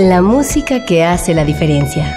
[0.00, 2.16] La música que hace la diferencia.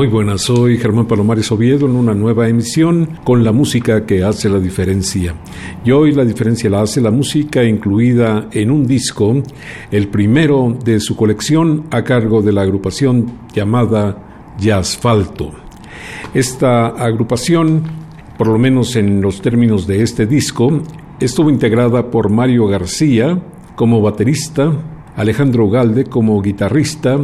[0.00, 4.48] Muy buenas, soy Germán Palomares Oviedo en una nueva emisión con la música que hace
[4.48, 5.34] la diferencia.
[5.84, 9.42] Y hoy la diferencia la hace la música incluida en un disco,
[9.90, 15.52] el primero de su colección a cargo de la agrupación llamada Jazzfalto.
[16.32, 17.82] Esta agrupación,
[18.38, 20.80] por lo menos en los términos de este disco,
[21.20, 23.38] estuvo integrada por Mario García
[23.76, 24.72] como baterista,
[25.14, 27.18] Alejandro Galde como guitarrista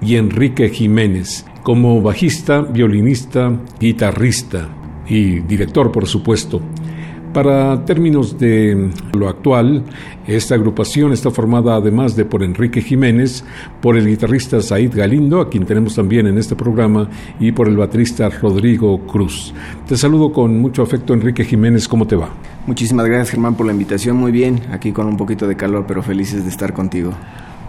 [0.00, 4.68] y Enrique Jiménez como bajista, violinista, guitarrista
[5.08, 6.60] y director, por supuesto.
[7.32, 9.84] Para términos de lo actual,
[10.26, 13.44] esta agrupación está formada además de por Enrique Jiménez,
[13.82, 17.08] por el guitarrista Said Galindo, a quien tenemos también en este programa,
[17.38, 19.52] y por el baterista Rodrigo Cruz.
[19.86, 22.30] Te saludo con mucho afecto, Enrique Jiménez, ¿cómo te va?
[22.66, 24.16] Muchísimas gracias, Germán, por la invitación.
[24.16, 27.12] Muy bien, aquí con un poquito de calor, pero felices de estar contigo.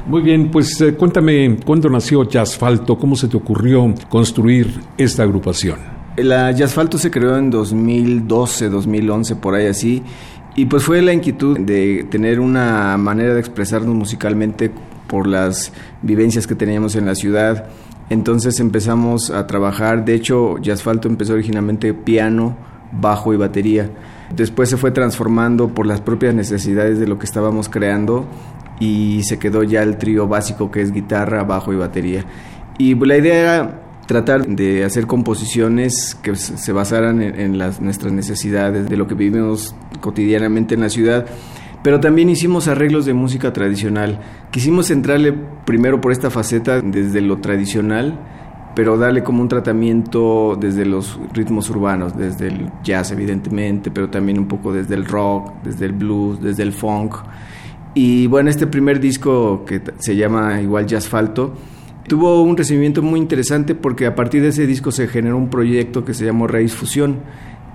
[0.08, 5.78] Muy bien, pues eh, cuéntame cuándo nació Jazzfalto, cómo se te ocurrió construir esta agrupación.
[6.18, 10.02] La Jazzfalto se creó en 2012, 2011, por ahí así,
[10.56, 14.72] y pues fue la inquietud de tener una manera de expresarnos musicalmente
[15.08, 15.72] por las
[16.02, 17.68] vivencias que teníamos en la ciudad.
[18.10, 22.58] Entonces empezamos a trabajar, de hecho Jazzfalto empezó originalmente piano,
[22.92, 23.90] bajo y batería.
[24.36, 28.28] Después se fue transformando por las propias necesidades de lo que estábamos creando
[28.80, 32.26] y se quedó ya el trío básico que es guitarra, bajo y batería.
[32.78, 38.90] Y la idea era tratar de hacer composiciones que se basaran en, las, nuestras necesidades,
[38.90, 41.28] de lo que vivimos cotidianamente en la ciudad.
[41.84, 44.20] Pero también hicimos arreglos de música tradicional.
[44.52, 45.34] Quisimos centrarle
[45.66, 48.20] primero por esta faceta desde lo tradicional,
[48.76, 54.40] pero darle como un tratamiento desde los ritmos urbanos, desde el jazz evidentemente, pero también
[54.40, 57.16] un poco desde el rock, desde el blues, desde el funk.
[58.02, 61.54] Y bueno, este primer disco que se llama igual Jazzfalto
[62.08, 66.06] tuvo un recibimiento muy interesante porque a partir de ese disco se generó un proyecto
[66.06, 67.18] que se llamó Raíz Fusión,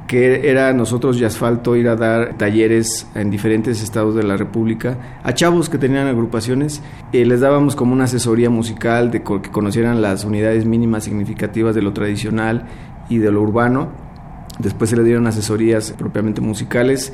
[0.07, 5.35] que era nosotros Jazzfalto ir a dar talleres en diferentes estados de la República a
[5.35, 6.81] chavos que tenían agrupaciones.
[7.13, 11.83] y les dábamos como una asesoría musical de que conocieran las unidades mínimas significativas de
[11.83, 12.65] lo tradicional
[13.11, 13.91] y de lo urbano.
[14.59, 17.13] Después se le dieron asesorías propiamente musicales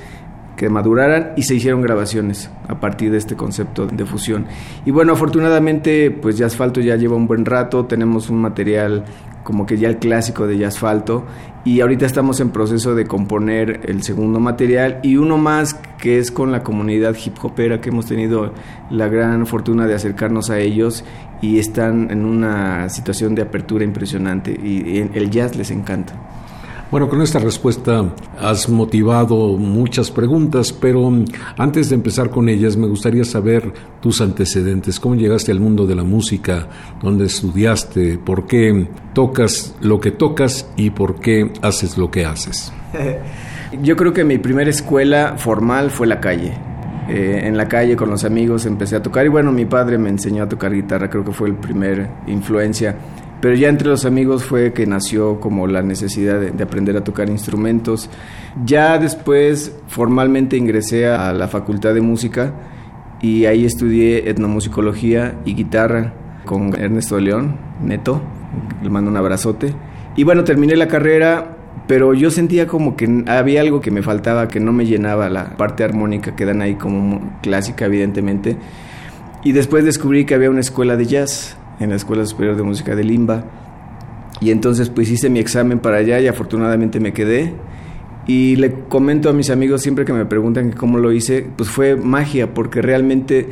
[0.61, 4.45] que maduraran y se hicieron grabaciones a partir de este concepto de fusión.
[4.85, 9.07] Y bueno, afortunadamente pues ya Asfalto ya lleva un buen rato, tenemos un material
[9.43, 11.25] como que ya el clásico de Asfalto
[11.65, 16.31] y ahorita estamos en proceso de componer el segundo material y uno más que es
[16.31, 18.53] con la comunidad hip hopera que hemos tenido
[18.91, 21.07] la gran fortuna de acercarnos a ellos
[21.41, 26.13] y están en una situación de apertura impresionante y el jazz les encanta.
[26.91, 28.05] Bueno, con esta respuesta
[28.37, 31.09] has motivado muchas preguntas, pero
[31.57, 35.95] antes de empezar con ellas me gustaría saber tus antecedentes, cómo llegaste al mundo de
[35.95, 36.67] la música,
[37.01, 42.73] dónde estudiaste, por qué tocas lo que tocas y por qué haces lo que haces.
[43.83, 46.55] Yo creo que mi primera escuela formal fue la calle.
[47.09, 50.09] Eh, en la calle con los amigos empecé a tocar y bueno, mi padre me
[50.09, 52.97] enseñó a tocar guitarra, creo que fue el primer influencia
[53.41, 57.31] pero ya entre los amigos fue que nació como la necesidad de, aprender a tocar
[57.31, 58.11] instrumentos.
[58.65, 62.53] Ya después formalmente ingresé a la Facultad de Música
[63.23, 66.13] y ahí estudié etnomusicología y guitarra
[66.45, 68.21] con Ernesto León, Neto,
[68.83, 69.75] le mando un abrazote.
[70.17, 74.49] Y bueno, terminé la carrera, pero yo sentía como que había algo que me faltaba,
[74.49, 78.57] que no me llenaba la parte armónica que dan ahí como clásica, evidentemente.
[79.43, 82.95] Y después descubrí que había una escuela de jazz en la Escuela Superior de Música
[82.95, 83.45] de Limba.
[84.41, 87.55] Y entonces pues hice mi examen para allá y afortunadamente me quedé.
[88.27, 91.97] Y le comento a mis amigos siempre que me preguntan cómo lo hice, pues fue
[91.97, 93.49] magia, porque realmente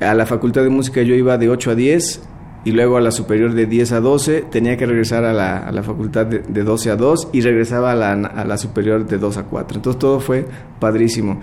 [0.00, 2.22] a la facultad de música yo iba de 8 a 10
[2.64, 5.72] y luego a la superior de 10 a 12, tenía que regresar a la, a
[5.72, 9.18] la facultad de, de, 12 a 2 y regresaba a la, a la superior de
[9.18, 9.78] 2 a 4.
[9.78, 10.46] Entonces todo fue
[10.78, 11.40] padrísimo.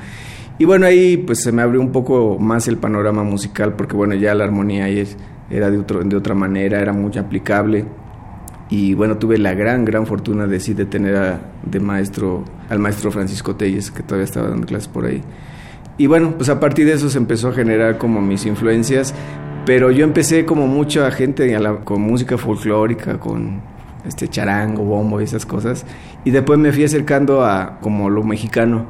[0.60, 4.16] Y bueno, ahí pues se me abrió un poco más el panorama musical porque bueno,
[4.16, 5.18] ya la armonía ahí es,
[5.49, 7.85] era de, otro, de otra manera, era muy aplicable.
[8.69, 12.79] Y bueno, tuve la gran, gran fortuna de sí de tener a, de maestro, al
[12.79, 15.21] maestro Francisco Telles, que todavía estaba dando clases por ahí.
[15.97, 19.13] Y bueno, pues a partir de eso se empezó a generar como mis influencias,
[19.65, 23.61] pero yo empecé como mucha gente con música folclórica, con
[24.05, 25.85] este charango, bombo y esas cosas.
[26.23, 28.85] Y después me fui acercando a como lo mexicano.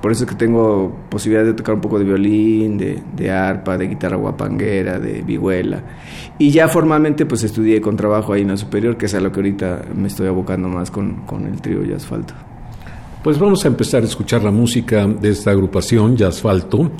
[0.00, 3.88] Por eso es que tengo posibilidad de tocar un poco de violín, de, arpa, de
[3.88, 5.82] guitarra guapanguera, de vihuela.
[6.38, 9.32] Y ya formalmente pues estudié con trabajo ahí en la superior, que es a lo
[9.32, 12.34] que ahorita me estoy abocando más con, con el trío y asfalto.
[13.26, 16.92] Pues vamos a empezar a escuchar la música de esta agrupación, Asfalto,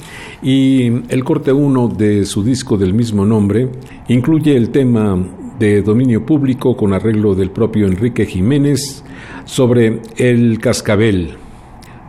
[0.42, 3.70] y el corte 1 de su disco del mismo nombre
[4.08, 5.16] incluye el tema
[5.56, 9.04] de dominio público con arreglo del propio Enrique Jiménez
[9.44, 11.36] sobre el cascabel.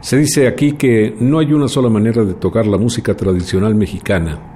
[0.01, 4.53] Se dice aquí que no hay una sola manera de tocar la música tradicional mexicana.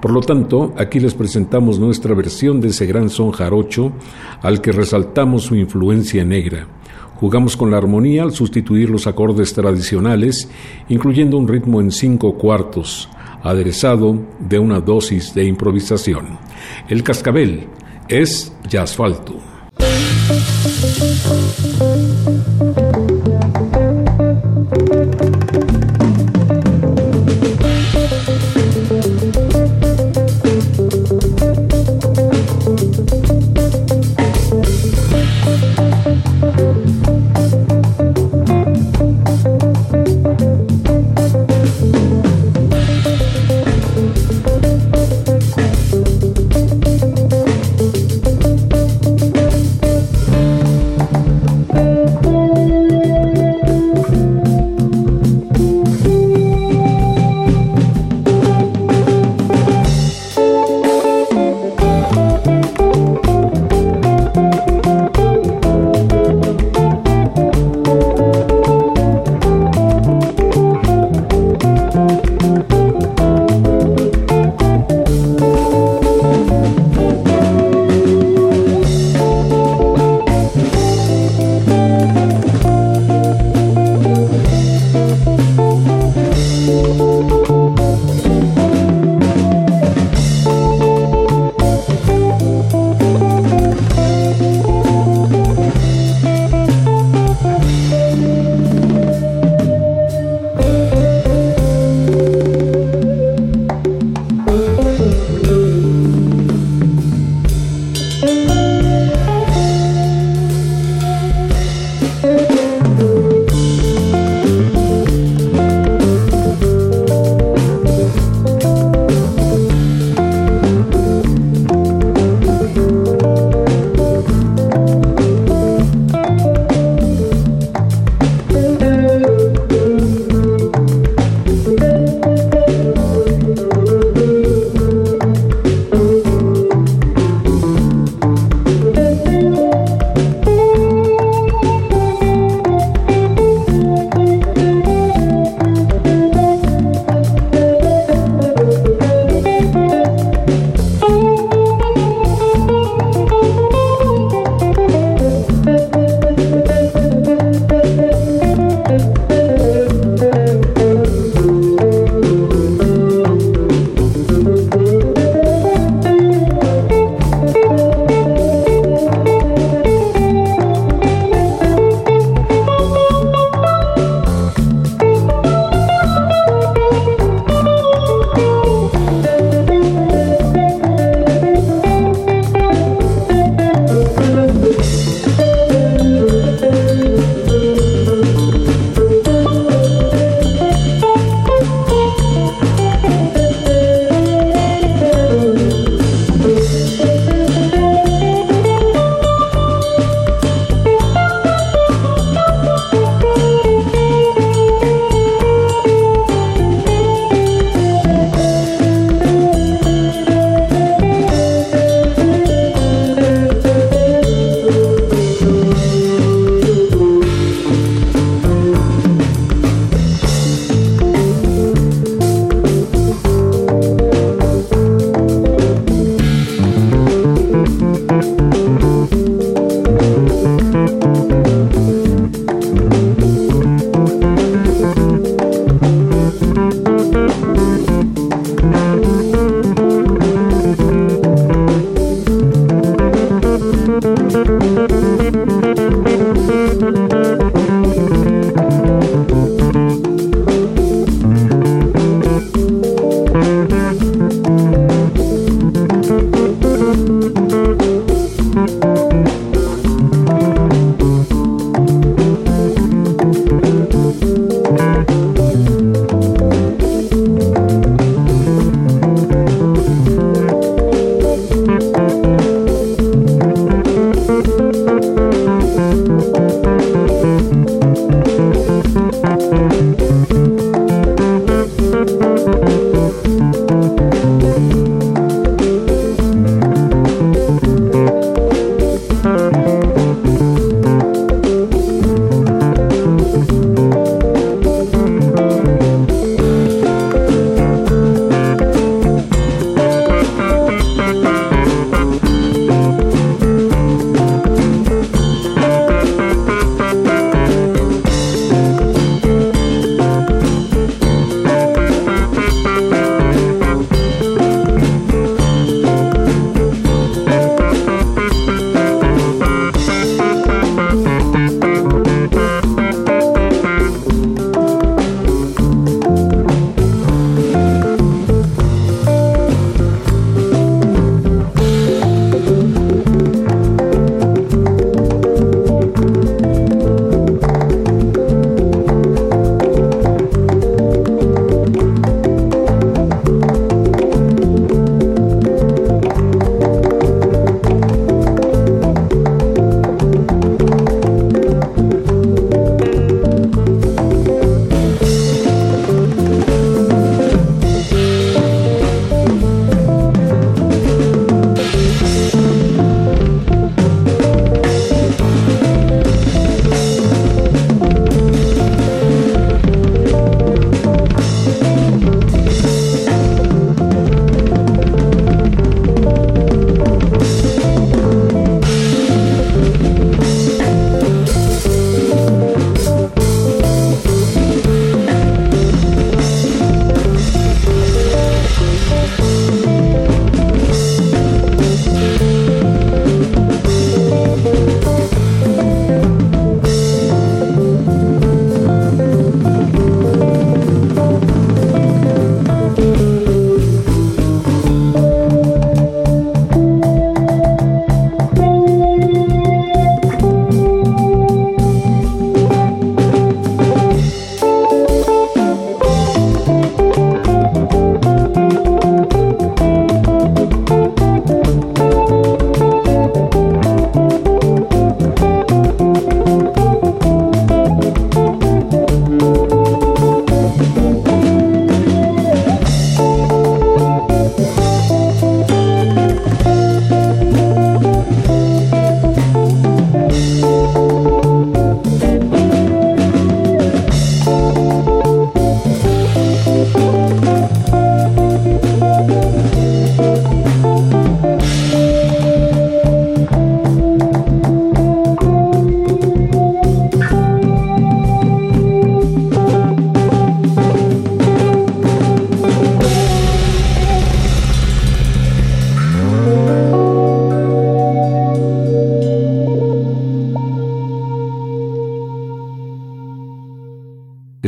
[0.00, 3.92] Por lo tanto, aquí les presentamos nuestra versión de ese gran son jarocho
[4.42, 6.66] al que resaltamos su influencia negra.
[7.16, 10.50] Jugamos con la armonía al sustituir los acordes tradicionales,
[10.88, 13.08] incluyendo un ritmo en cinco cuartos,
[13.42, 16.38] aderezado de una dosis de improvisación.
[16.88, 17.66] El cascabel
[18.08, 19.38] es jazzfalto.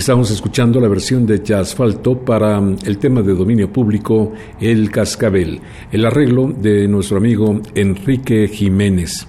[0.07, 5.61] Estamos escuchando la versión de Asfalto para mm, el tema de dominio público El Cascabel,
[5.91, 9.27] el arreglo de nuestro amigo Enrique Jiménez.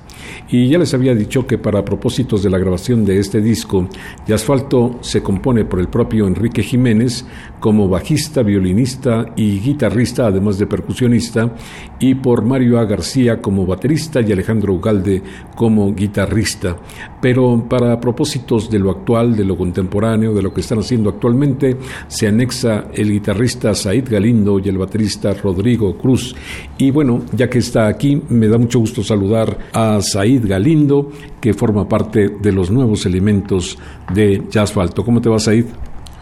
[0.50, 3.90] Y ya les había dicho que para propósitos de la grabación de este disco,
[4.26, 7.26] de Asfalto se compone por el propio Enrique Jiménez
[7.60, 11.56] como bajista, violinista y guitarrista, además de percusionista,
[12.00, 12.86] y por Mario A.
[12.86, 15.22] García como baterista y Alejandro Ugalde
[15.56, 16.78] como guitarrista.
[17.22, 21.78] Pero para propósitos de lo actual, de lo contemporáneo, de lo que están haciendo actualmente,
[22.08, 26.36] se anexa el guitarrista Said Galindo y el baterista Rodrigo Cruz.
[26.78, 31.54] Y bueno, ya que está aquí, me da mucho gusto saludar a Said Galindo, que
[31.54, 33.78] forma parte de los nuevos elementos
[34.14, 35.04] de Jazzfalto.
[35.04, 35.66] ¿Cómo te va, Said?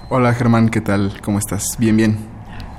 [0.09, 1.13] Hola Germán, ¿qué tal?
[1.21, 1.75] ¿Cómo estás?
[1.79, 2.17] Bien, bien.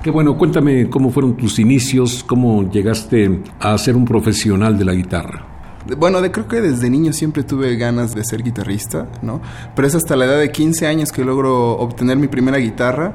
[0.03, 4.95] Qué bueno, cuéntame cómo fueron tus inicios, cómo llegaste a ser un profesional de la
[4.95, 5.56] guitarra.
[5.97, 9.41] Bueno, de, creo que desde niño siempre tuve ganas de ser guitarrista, ¿no?
[9.75, 13.15] Pero es hasta la edad de 15 años que logro obtener mi primera guitarra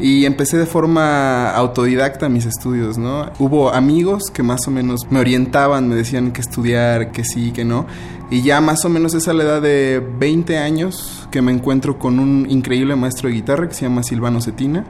[0.00, 3.30] y empecé de forma autodidacta mis estudios, ¿no?
[3.38, 7.64] Hubo amigos que más o menos me orientaban, me decían que estudiar, que sí, que
[7.64, 7.86] no.
[8.30, 11.98] Y ya más o menos es a la edad de 20 años que me encuentro
[11.98, 14.84] con un increíble maestro de guitarra que se llama Silvano Cetina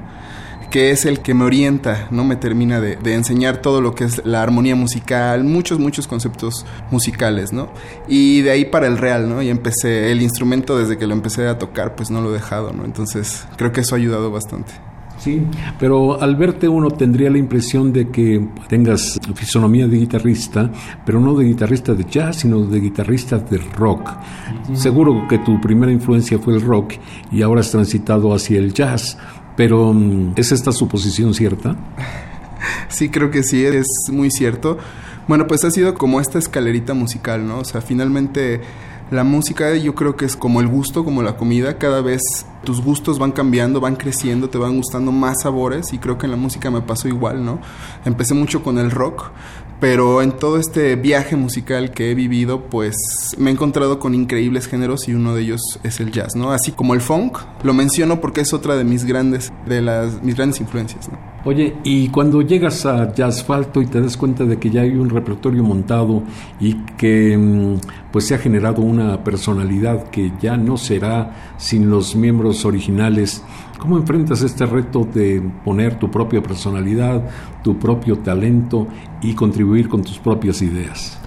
[0.77, 2.23] que es el que me orienta, ¿no?
[2.23, 7.51] Me termina de, enseñar todo lo que es la armonía musical, muchos, muchos conceptos musicales,
[7.51, 7.71] ¿no?
[8.09, 9.41] Y de ahí para el real, ¿no?
[9.41, 12.75] Y empecé, el instrumento desde que lo empecé a tocar, pues no lo he dejado,
[12.75, 12.85] ¿no?
[12.85, 14.75] Entonces creo que eso ha ayudado bastante.
[15.17, 15.43] Sí,
[15.79, 20.71] pero al verte uno tendría la impresión de que tengas fisonomía de guitarrista,
[21.07, 24.11] pero no de guitarrista de jazz, sino de guitarrista de rock.
[24.75, 26.93] Seguro que tu primera influencia fue el rock
[27.33, 29.17] y ahora has transitado hacia el jazz.
[29.57, 31.77] Pero, mm, ¿es esta suposición cierta?
[32.89, 34.79] Sí, creo que sí, es muy cierto.
[35.29, 37.59] Bueno, pues ha sido como esta escalerita musical, ¿no?
[37.59, 38.61] O sea, finalmente
[39.11, 42.23] la música yo creo que es como el gusto, como la comida, cada vez
[42.65, 46.33] tus gustos van cambiando, van creciendo, te van gustando más sabores y creo que en
[46.33, 47.61] la música me pasó igual, ¿no?
[48.05, 49.31] Empecé mucho con el rock,
[49.81, 54.67] pero en todo este viaje musical que he vivido, pues me he encontrado con increíbles
[54.69, 56.53] géneros y uno de ellos es el jazz, ¿no?
[56.53, 60.35] Así como el funk, lo menciono porque es otra de mis grandes, de las, mis
[60.35, 61.19] grandes influencias, ¿no?
[61.45, 65.09] Oye, y cuando llegas a Jazzfalto y te das cuenta de que ya hay un
[65.09, 66.25] repertorio montado
[66.59, 67.77] y que mm,
[68.11, 73.45] pues se ha generado una personalidad que ya no será sin los miembros originales,
[73.79, 77.29] ¿cómo enfrentas este reto de poner tu propia personalidad,
[77.63, 78.87] tu propio talento
[79.23, 81.19] y contribuir con tus propias ideas?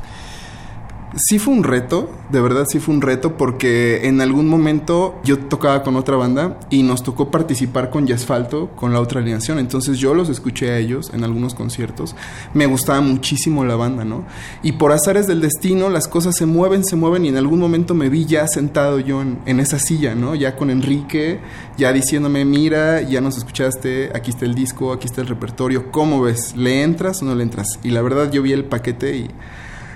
[1.15, 5.39] Sí fue un reto, de verdad sí fue un reto porque en algún momento yo
[5.39, 9.98] tocaba con otra banda y nos tocó participar con Yasfalto, con la otra alineación, entonces
[9.98, 12.15] yo los escuché a ellos en algunos conciertos,
[12.54, 14.24] me gustaba muchísimo la banda, ¿no?
[14.62, 17.95] Y por azares del destino las cosas se mueven, se mueven y en algún momento
[17.95, 20.36] me vi ya sentado yo en, en esa silla, ¿no?
[20.36, 21.39] Ya con Enrique,
[21.76, 26.22] ya diciéndome, mira, ya nos escuchaste, aquí está el disco, aquí está el repertorio, ¿cómo
[26.22, 26.56] ves?
[26.56, 27.80] ¿Le entras o no le entras?
[27.84, 29.32] Y la verdad yo vi el paquete y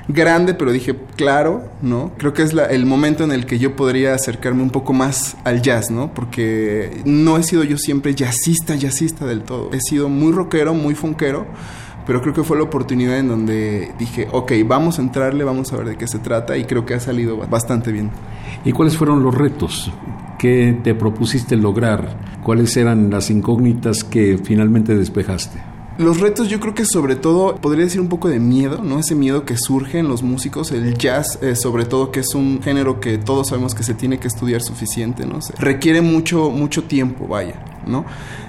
[0.08, 2.12] grande, pero dije, claro, ¿no?
[2.18, 5.62] Creo que es el momento en el que yo podría acercarme un poco más al
[5.62, 6.14] jazz, ¿no?
[6.14, 9.72] Porque no he sido yo siempre jazzista, jazzista del todo.
[9.74, 11.46] He sido muy rockero, muy funkero,
[12.06, 15.78] pero creo que fue la oportunidad en donde dije, ok, vamos a entrarle, vamos a
[15.78, 18.12] ver de qué se trata y creo que ha salido bastante bien.
[18.66, 19.92] ¿Y cuáles fueron los retos
[20.38, 22.18] que te propusiste lograr?
[22.44, 25.73] ¿Cuáles eran las incógnitas que finalmente despejaste?
[26.00, 28.98] Los retos yo creo que sobre todo podría decir un poco de miedo, ¿no?
[28.98, 32.64] Ese miedo que surge en los músicos, el jazz eh, sobre todo que es un
[32.64, 35.40] género que todos sabemos que se tiene que estudiar suficiente, ¿no?
[35.60, 38.06] requiere mucho, mucho tiempo, vaya, ¿no?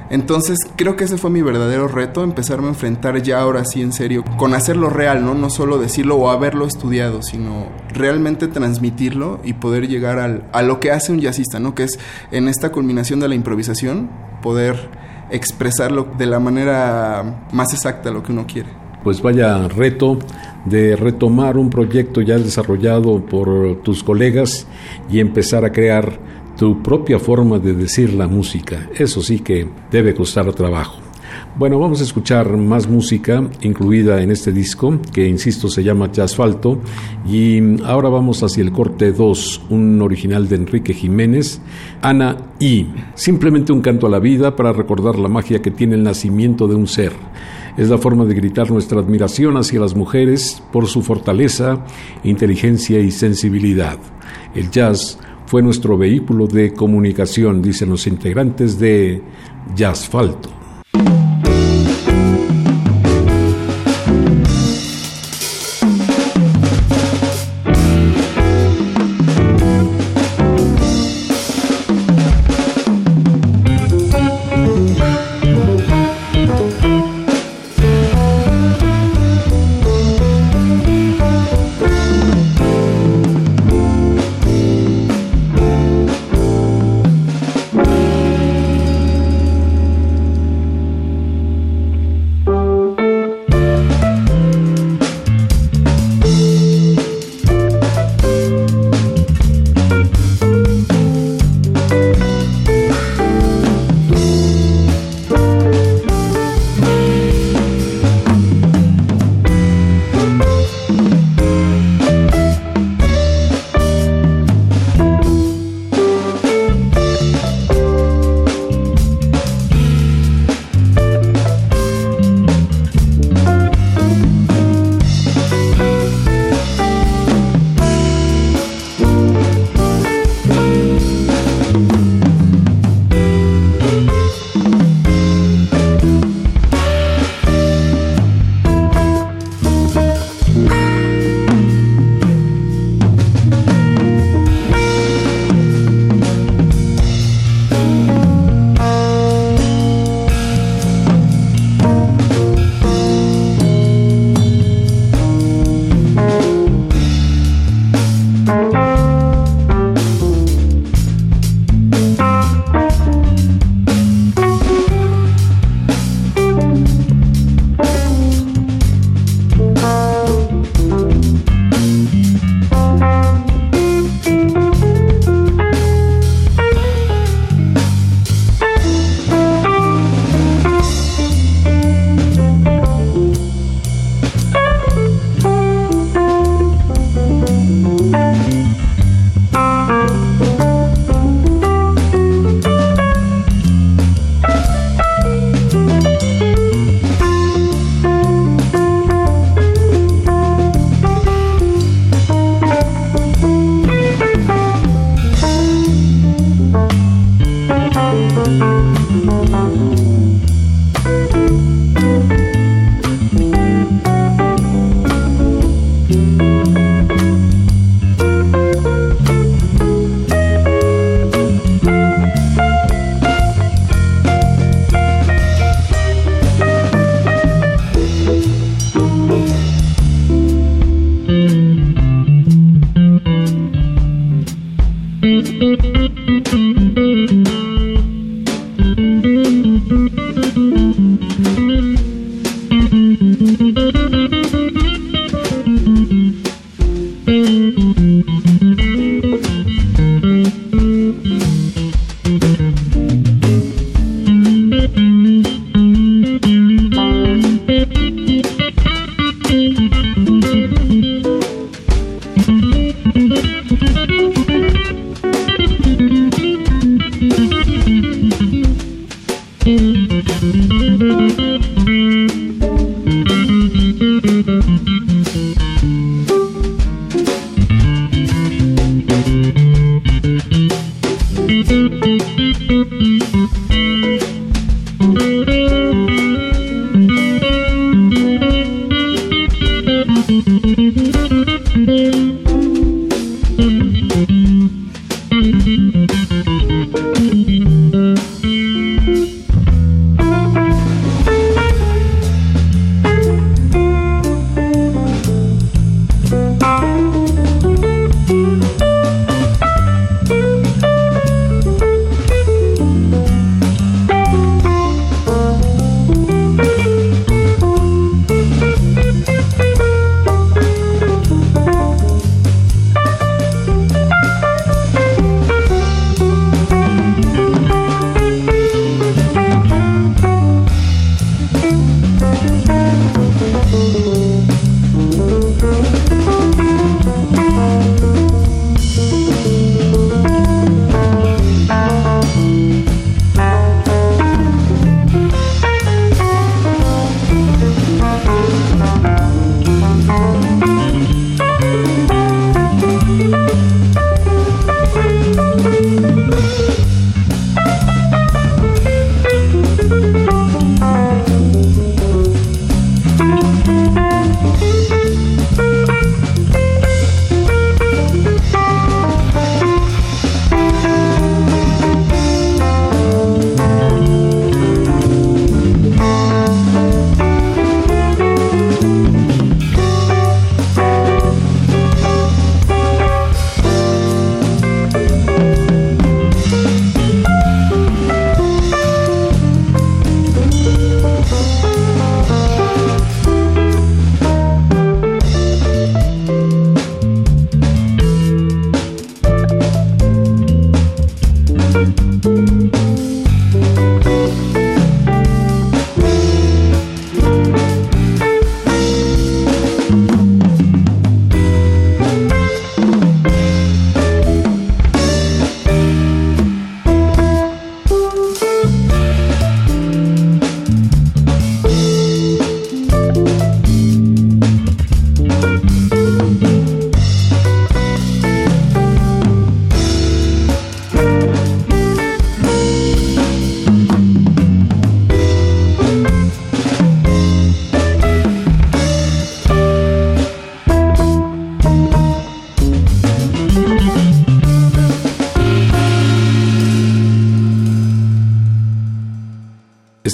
[0.08, 3.92] Entonces creo que ese fue mi verdadero reto, empezarme a enfrentar ya ahora sí en
[3.92, 5.34] serio, con hacerlo real, ¿no?
[5.34, 10.80] No solo decirlo o haberlo estudiado, sino realmente transmitirlo y poder llegar al, a lo
[10.80, 11.74] que hace un jazzista, ¿no?
[11.74, 11.98] Que es
[12.30, 18.32] en esta culminación de la improvisación, poder expresarlo de la manera más exacta lo que
[18.32, 18.68] uno quiere.
[19.02, 20.18] Pues vaya reto
[20.64, 24.66] de retomar un proyecto ya desarrollado por tus colegas
[25.10, 26.18] y empezar a crear
[26.56, 28.88] tu propia forma de decir la música.
[28.94, 31.03] Eso sí que debe costar trabajo.
[31.56, 36.80] Bueno, vamos a escuchar más música incluida en este disco, que insisto se llama Jazzfalto,
[37.28, 41.60] y ahora vamos hacia el corte 2, un original de Enrique Jiménez,
[42.02, 46.02] Ana y simplemente un canto a la vida para recordar la magia que tiene el
[46.02, 47.12] nacimiento de un ser.
[47.76, 51.84] Es la forma de gritar nuestra admiración hacia las mujeres por su fortaleza,
[52.24, 53.98] inteligencia y sensibilidad.
[54.56, 59.22] El jazz fue nuestro vehículo de comunicación, dicen los integrantes de
[59.76, 60.63] Jazzfalto.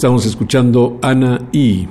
[0.00, 1.86] Estamos escuchando Ana y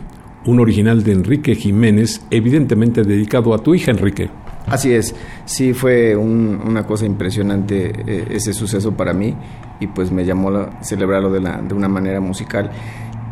[0.47, 4.31] un original de Enrique Jiménez, evidentemente dedicado a tu hija, Enrique.
[4.65, 5.13] Así es,
[5.45, 9.35] sí fue una cosa impresionante eh, ese suceso para mí
[9.79, 12.71] y pues me llamó a celebrarlo de, la, de una manera musical.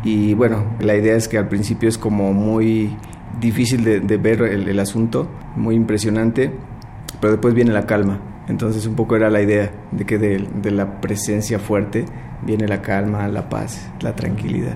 [0.04, 2.96] Y bueno, la idea es que al principio es como muy
[3.40, 6.52] difícil de, ver el, asunto, muy impresionante,
[7.20, 8.20] pero después viene la calma.
[8.48, 12.04] Entonces un poco era la idea de que de, de la presencia fuerte
[12.42, 14.74] viene la calma, la paz, la tranquilidad.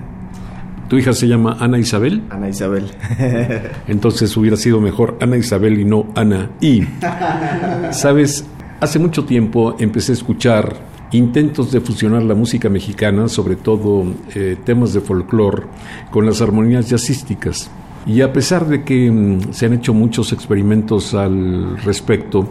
[0.89, 2.21] ¿Tu hija se llama Ana Isabel?
[2.29, 2.91] Ana Isabel.
[3.87, 6.83] Entonces hubiera sido mejor Ana Isabel y no Ana y.
[7.91, 8.45] Sabes,
[8.79, 10.75] hace mucho tiempo empecé a escuchar
[11.11, 14.05] intentos de fusionar la música mexicana, sobre todo
[14.35, 15.63] eh, temas de folclore,
[16.11, 17.71] con las armonías jazzísticas.
[18.05, 22.49] Y a pesar de que mm, se han hecho muchos experimentos al respecto,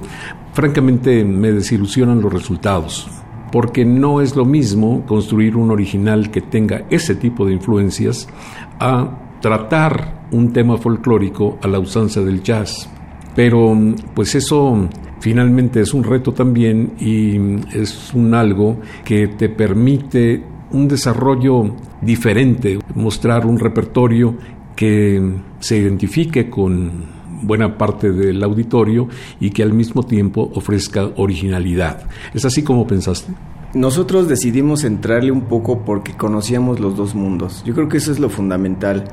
[0.52, 3.08] francamente me desilusionan los resultados
[3.52, 8.26] porque no es lo mismo construir un original que tenga ese tipo de influencias
[8.80, 12.88] a tratar un tema folclórico a la usanza del jazz.
[13.36, 13.76] Pero
[14.14, 14.88] pues eso
[15.20, 17.36] finalmente es un reto también y
[17.76, 24.34] es un algo que te permite un desarrollo diferente, mostrar un repertorio
[24.82, 25.22] que
[25.60, 27.04] se identifique con
[27.44, 29.06] buena parte del auditorio
[29.38, 32.02] y que al mismo tiempo ofrezca originalidad.
[32.34, 33.32] ¿Es así como pensaste?
[33.74, 37.62] Nosotros decidimos entrarle un poco porque conocíamos los dos mundos.
[37.64, 39.04] Yo creo que eso es lo fundamental.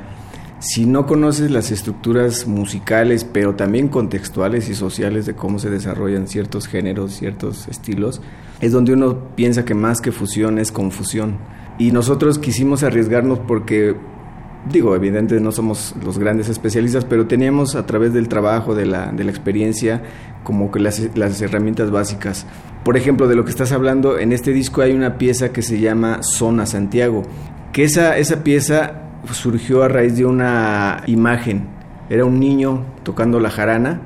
[0.57, 6.27] Si no conoces las estructuras musicales, pero también contextuales y sociales de cómo se desarrollan
[6.27, 8.23] ciertos géneros, ciertos estilos,
[8.59, 11.37] es donde uno piensa que más que fusión es confusión.
[11.77, 13.95] Y nosotros quisimos arriesgarnos porque
[14.67, 19.11] digo, evidentemente no somos los grandes especialistas, pero teníamos a través del trabajo, de la,
[19.11, 20.01] de la experiencia,
[20.43, 22.45] como que las, las, herramientas básicas.
[22.83, 25.79] Por ejemplo, de lo que estás hablando, en este disco hay una pieza que se
[25.79, 27.23] llama Zona Santiago,
[27.71, 31.67] que esa, esa pieza surgió a raíz de una imagen.
[32.09, 34.01] Era un niño tocando la jarana,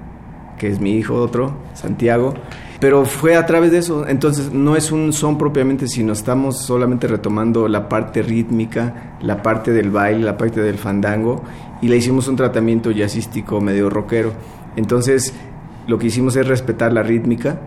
[0.57, 2.33] que es mi hijo otro, Santiago,
[2.83, 4.05] pero fue a través de eso.
[4.09, 9.71] Entonces no es un son propiamente, sino estamos solamente retomando la parte rítmica, la parte
[9.71, 11.41] del baile, la parte del fandango
[11.81, 14.33] y le hicimos un tratamiento jazzístico medio rockero.
[14.75, 15.33] Entonces
[15.87, 17.57] lo que hicimos es respetar la rítmica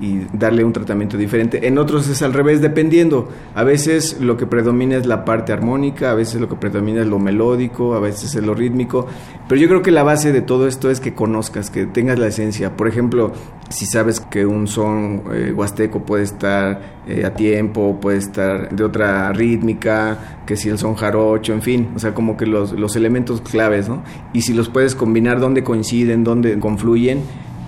[0.00, 1.66] y darle un tratamiento diferente.
[1.66, 3.28] En otros es al revés, dependiendo.
[3.54, 7.06] A veces lo que predomina es la parte armónica, a veces lo que predomina es
[7.06, 9.06] lo melódico, a veces es lo rítmico.
[9.48, 12.26] Pero yo creo que la base de todo esto es que conozcas, que tengas la
[12.26, 12.76] esencia.
[12.76, 13.32] Por ejemplo,
[13.68, 18.84] si sabes que un son eh, huasteco puede estar eh, a tiempo, puede estar de
[18.84, 22.96] otra rítmica, que si el son jarocho, en fin, o sea, como que los, los
[22.96, 24.02] elementos claves, ¿no?
[24.32, 27.20] Y si los puedes combinar, dónde coinciden, dónde confluyen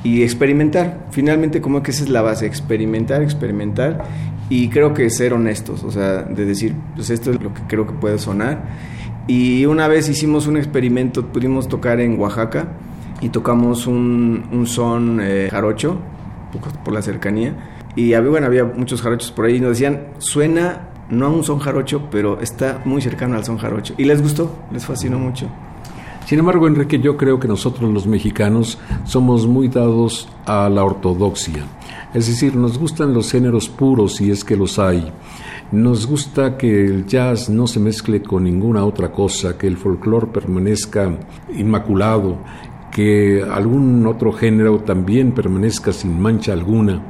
[0.04, 1.06] y experimentar.
[1.10, 4.04] Finalmente, como que esa es la base, experimentar, experimentar
[4.50, 7.86] y creo que ser honestos, o sea, de decir, pues esto es lo que creo
[7.86, 8.62] que puede sonar.
[9.26, 12.68] Y una vez hicimos un experimento, pudimos tocar en Oaxaca
[13.20, 15.98] y tocamos un, un son eh, jarocho,
[16.82, 17.54] por la cercanía,
[17.94, 21.42] y había, bueno, había muchos jarochos por ahí y nos decían, suena no a un
[21.42, 23.94] son jarocho, pero está muy cercano al son jarocho.
[23.98, 25.48] Y les gustó, les fascinó mucho.
[26.28, 31.64] Sin embargo, Enrique, yo creo que nosotros los mexicanos somos muy dados a la ortodoxia.
[32.12, 35.10] Es decir, nos gustan los géneros puros si es que los hay.
[35.72, 40.26] Nos gusta que el jazz no se mezcle con ninguna otra cosa, que el folclore
[40.26, 41.18] permanezca
[41.56, 42.36] inmaculado,
[42.92, 47.06] que algún otro género también permanezca sin mancha alguna.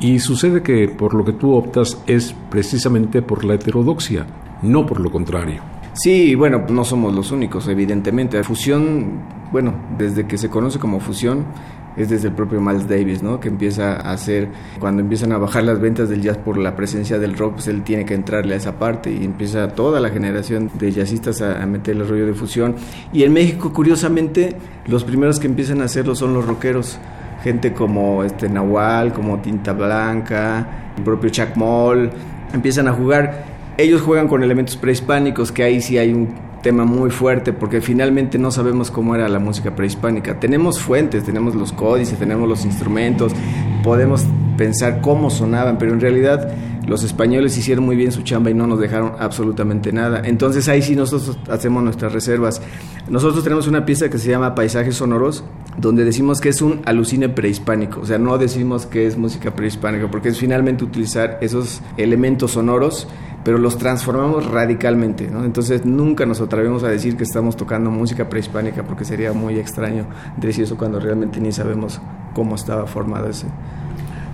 [0.00, 4.26] Y sucede que por lo que tú optas es precisamente por la heterodoxia,
[4.62, 5.71] no por lo contrario.
[5.94, 8.42] Sí, bueno, no somos los únicos, evidentemente.
[8.42, 9.20] Fusión,
[9.52, 11.44] bueno, desde que se conoce como fusión,
[11.96, 13.40] es desde el propio Miles Davis, ¿no?
[13.40, 17.18] Que empieza a hacer, cuando empiezan a bajar las ventas del jazz por la presencia
[17.18, 20.70] del rock, pues él tiene que entrarle a esa parte y empieza toda la generación
[20.78, 22.74] de jazzistas a, meter el rollo de fusión.
[23.12, 26.98] Y en México, curiosamente, los primeros que empiezan a hacerlo son los rockeros.
[27.42, 32.10] Gente como este Nahual, como Tinta Blanca, el propio Chuck Moll,
[32.54, 33.51] empiezan a jugar
[33.82, 38.38] ellos juegan con elementos prehispánicos, que ahí sí hay un tema muy fuerte, porque finalmente
[38.38, 40.38] no sabemos cómo era la música prehispánica.
[40.38, 43.32] Tenemos fuentes, tenemos los códices, tenemos los instrumentos,
[43.82, 44.24] podemos
[44.56, 46.52] pensar cómo sonaban, pero en realidad
[46.86, 50.22] los españoles hicieron muy bien su chamba y no nos dejaron absolutamente nada.
[50.24, 52.60] Entonces ahí sí nosotros hacemos nuestras reservas.
[53.08, 55.44] Nosotros tenemos una pieza que se llama Paisajes Sonoros,
[55.78, 60.10] donde decimos que es un alucine prehispánico, o sea, no decimos que es música prehispánica,
[60.10, 63.08] porque es finalmente utilizar esos elementos sonoros
[63.44, 65.24] pero los transformamos radicalmente.
[65.24, 70.06] Entonces nunca nos atrevemos a decir que estamos tocando música prehispánica porque sería muy extraño
[70.36, 72.00] decir eso cuando realmente ni sabemos
[72.34, 73.46] cómo estaba formado ese.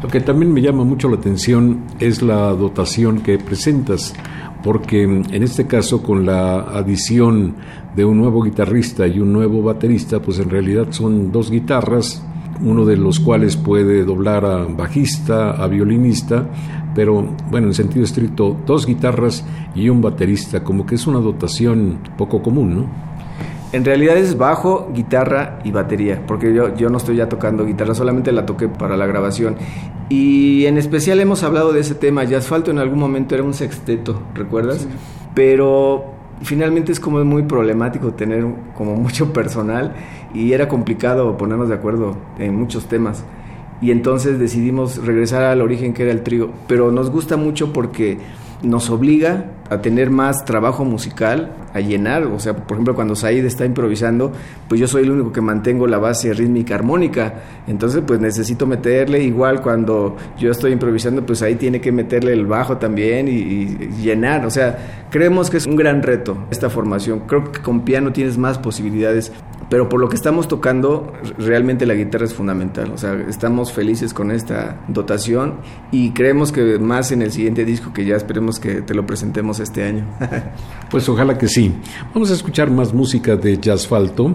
[0.02, 4.14] Lo que también me llama mucho la atención es la dotación que presentas,
[4.62, 7.56] porque en este caso con la adición
[7.96, 12.24] de un nuevo guitarrista y un nuevo baterista, pues en realidad son dos guitarras,
[12.60, 16.48] uno de los cuales puede doblar a bajista, a violinista,
[16.94, 21.98] pero bueno, en sentido estricto, dos guitarras y un baterista, como que es una dotación
[22.16, 23.08] poco común, ¿no?
[23.72, 27.94] En realidad es bajo, guitarra y batería, porque yo, yo no estoy ya tocando guitarra,
[27.94, 29.56] solamente la toqué para la grabación.
[30.08, 33.52] Y en especial hemos hablado de ese tema, ya Asfalto en algún momento era un
[33.52, 34.88] sexteto, ¿recuerdas?
[35.34, 39.94] Pero finalmente es como muy problemático tener como mucho personal
[40.32, 43.24] y era complicado ponernos de acuerdo en muchos temas
[43.80, 46.50] y entonces decidimos regresar al origen que era el trío.
[46.66, 48.18] Pero nos gusta mucho porque
[48.62, 53.44] nos obliga a tener más trabajo musical, a llenar, o sea, por ejemplo, cuando Said
[53.44, 54.32] está improvisando,
[54.68, 57.34] pues yo soy el único que mantengo la base rítmica armónica,
[57.66, 62.46] entonces pues necesito meterle igual cuando yo estoy improvisando, pues ahí tiene que meterle el
[62.46, 67.20] bajo también y, y llenar, o sea, creemos que es un gran reto esta formación,
[67.26, 69.32] creo que con piano tienes más posibilidades
[69.68, 72.90] pero por lo que estamos tocando, realmente la guitarra es fundamental.
[72.92, 75.56] O sea, estamos felices con esta dotación
[75.92, 79.57] y creemos que más en el siguiente disco que ya esperemos que te lo presentemos
[79.60, 80.06] este año.
[80.90, 81.72] pues ojalá que sí.
[82.14, 84.34] Vamos a escuchar más música de Jazzfalto.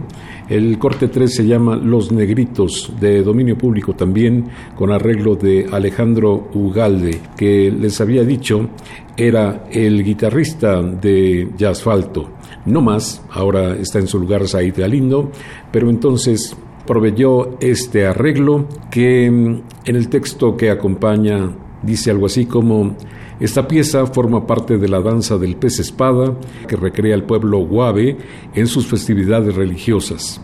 [0.50, 6.50] El corte 3 se llama Los Negritos, de dominio público también, con arreglo de Alejandro
[6.54, 8.70] Ugalde, que les había dicho
[9.16, 12.30] era el guitarrista de Jazzfalto.
[12.66, 15.32] No más, ahora está en su lugar Said Galindo,
[15.72, 16.56] pero entonces
[16.86, 22.96] proveyó este arreglo que mm, en el texto que acompaña dice algo así como
[23.40, 28.18] esta pieza forma parte de la danza del pez espada que recrea el pueblo guave
[28.54, 30.42] en sus festividades religiosas.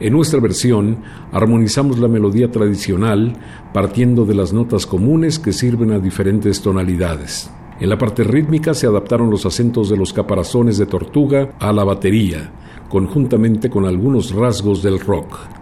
[0.00, 3.34] En nuestra versión, armonizamos la melodía tradicional
[3.74, 7.50] partiendo de las notas comunes que sirven a diferentes tonalidades.
[7.80, 11.84] En la parte rítmica se adaptaron los acentos de los caparazones de tortuga a la
[11.84, 12.50] batería,
[12.88, 15.59] conjuntamente con algunos rasgos del rock.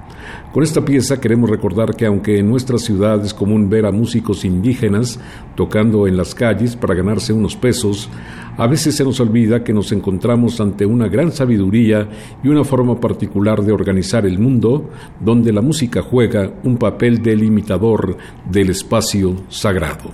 [0.58, 4.44] Con esta pieza queremos recordar que aunque en nuestra ciudad es común ver a músicos
[4.44, 5.20] indígenas
[5.54, 8.10] tocando en las calles para ganarse unos pesos,
[8.56, 12.08] a veces se nos olvida que nos encontramos ante una gran sabiduría
[12.42, 14.90] y una forma particular de organizar el mundo,
[15.20, 18.16] donde la música juega un papel delimitador
[18.50, 20.10] del espacio sagrado.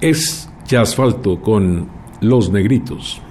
[0.00, 1.86] Es ya asfalto con
[2.20, 3.22] Los Negritos.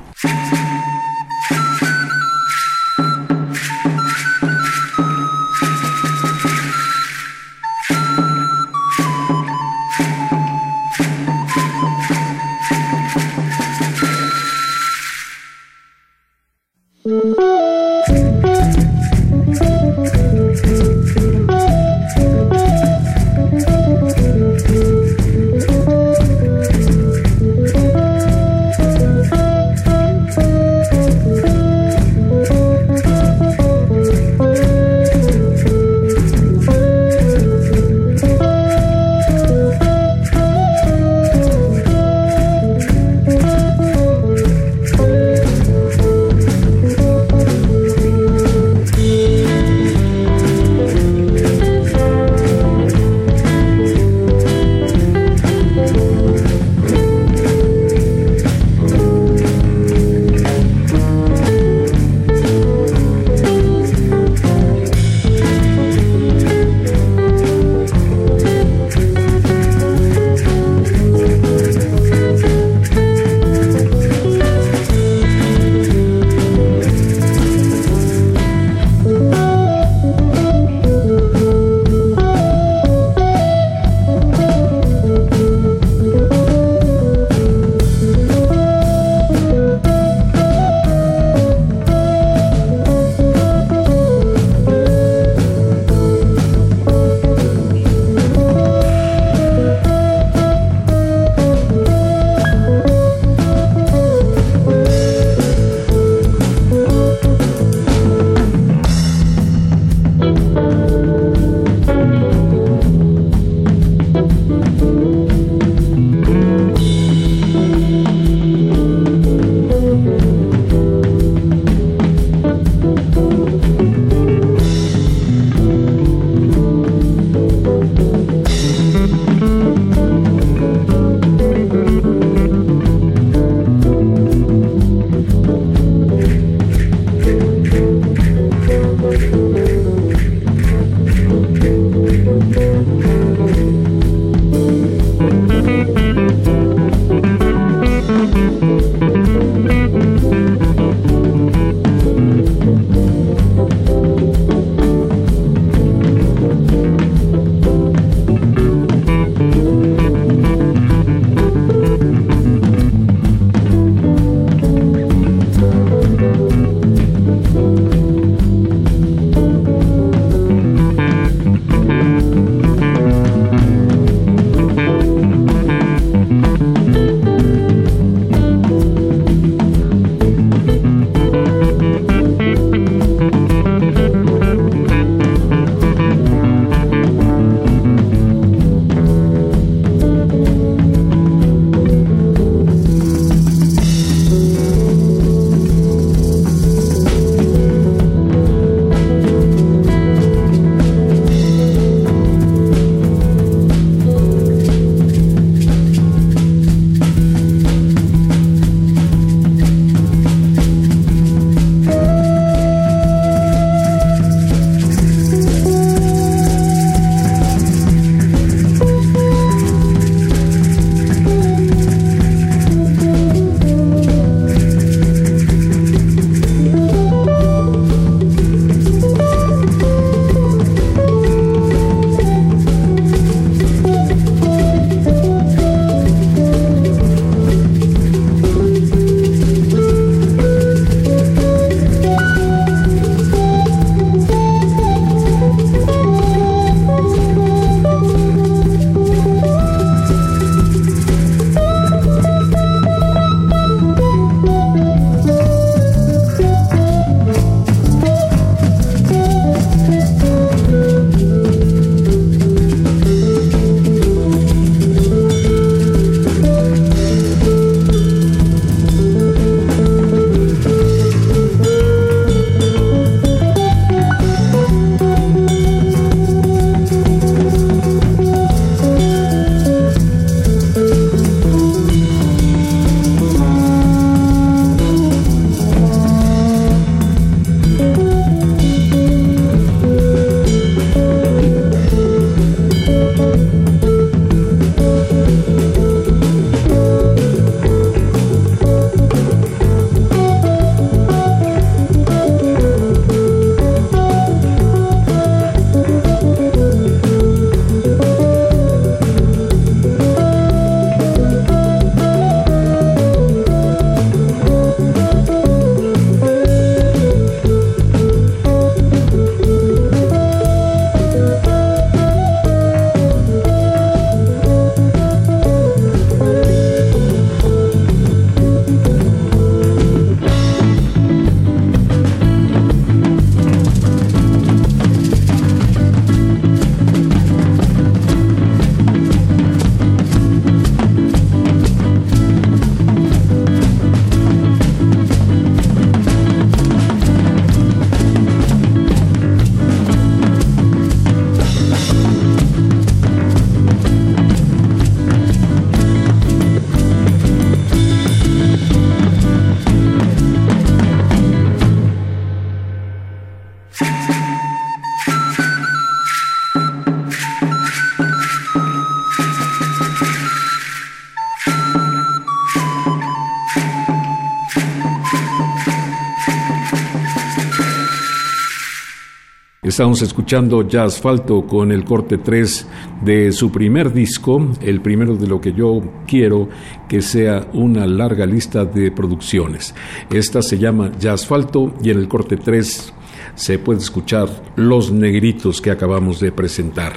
[379.76, 382.67] Estamos escuchando Ya Asfalto con el corte 3
[383.03, 386.47] de su primer disco, el primero de lo que yo quiero
[386.88, 389.76] que sea una larga lista de producciones.
[390.09, 392.93] Esta se llama Ya Asfalto y en el corte 3
[393.36, 396.93] se puede escuchar Los Negritos que acabamos de presentar.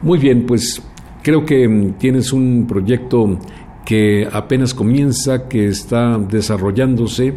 [0.00, 0.80] Muy bien, pues
[1.22, 3.38] creo que mm, tienes un proyecto
[3.88, 7.32] que apenas comienza, que está desarrollándose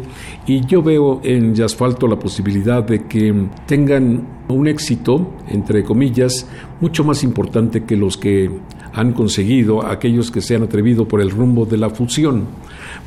[0.46, 3.32] y yo veo en Yasfalto la posibilidad de que
[3.66, 6.46] tengan un éxito, entre comillas,
[6.78, 8.50] mucho más importante que los que
[8.92, 12.44] han conseguido aquellos que se han atrevido por el rumbo de la fusión,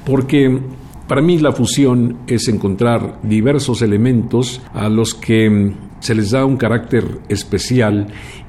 [0.04, 0.60] porque
[1.08, 5.72] para mí la fusión es encontrar diversos elementos a los que
[6.06, 8.06] se les da un carácter especial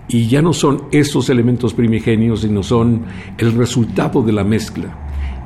[0.08, 3.06] y ya no son esos elementos primigenios, sino son
[3.38, 4.94] el resultado de la mezcla.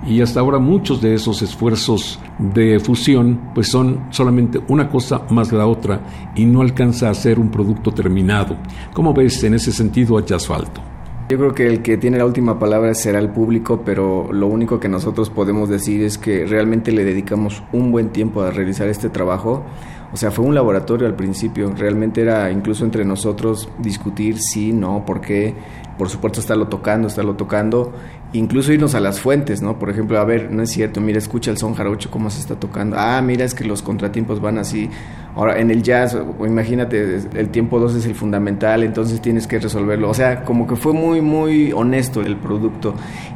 [0.05, 5.53] Y hasta ahora muchos de esos esfuerzos de fusión pues son solamente una cosa más
[5.53, 8.57] la otra y no alcanza a ser un producto terminado.
[8.93, 10.83] ¿Cómo ves en ese sentido a Asfalto?
[11.29, 14.81] Yo creo que el que tiene la última palabra será el público, pero lo único
[14.81, 19.11] que nosotros podemos decir es que realmente le dedicamos un buen tiempo a realizar este
[19.11, 19.65] trabajo.
[20.13, 25.05] O sea, fue un laboratorio al principio, realmente era incluso entre nosotros discutir sí, no,
[25.07, 25.55] por qué,
[26.01, 27.93] por supuesto estarlo tocando, estarlo tocando,
[28.33, 29.79] incluso irnos a las fuentes, ¿no?
[29.79, 32.55] Por ejemplo, a ver, no es cierto, mira, escucha el son jarocho, cómo se está
[32.55, 34.89] tocando, ah, mira, es que los contratiempos van así,
[35.37, 40.09] ahora en el jazz, imagínate, el tiempo 2 es el fundamental, entonces tienes que resolverlo,
[40.09, 42.95] o sea, como que fue muy, muy honesto el producto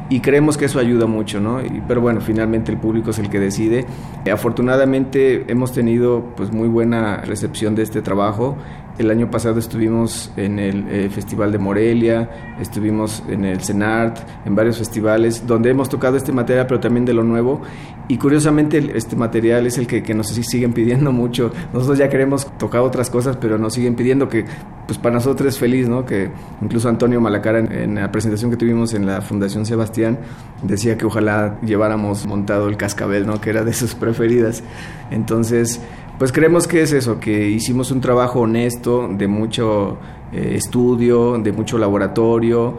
[0.09, 1.59] y creemos que eso ayuda mucho, ¿no?
[1.87, 3.85] pero bueno, finalmente el público es el que decide.
[4.31, 8.57] afortunadamente hemos tenido pues muy buena recepción de este trabajo.
[8.97, 14.55] El año pasado estuvimos en el eh, Festival de Morelia, estuvimos en el CENART, en
[14.55, 17.61] varios festivales donde hemos tocado este material, pero también de lo nuevo.
[18.07, 21.51] Y curiosamente este material es el que, que nos siguen pidiendo mucho.
[21.73, 24.45] Nosotros ya queremos tocar otras cosas, pero nos siguen pidiendo que,
[24.87, 26.05] pues para nosotros es feliz, ¿no?
[26.05, 26.29] Que
[26.61, 30.19] incluso Antonio Malacara en, la presentación que tuvimos en la Fundación Sebastián
[30.63, 33.41] decía que ojalá lleváramos montado el cascabel, ¿no?
[33.41, 34.63] Que era de sus preferidas.
[35.11, 35.81] Entonces,
[36.17, 39.97] pues creemos que es eso, que hicimos un trabajo honesto, de mucho
[40.31, 42.77] eh, estudio, de mucho laboratorio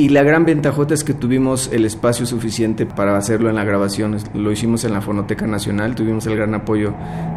[0.00, 4.16] y la gran ventajota es que tuvimos el espacio suficiente para hacerlo en la grabación.
[4.32, 6.94] Lo hicimos en la Fonoteca Nacional, tuvimos el gran apoyo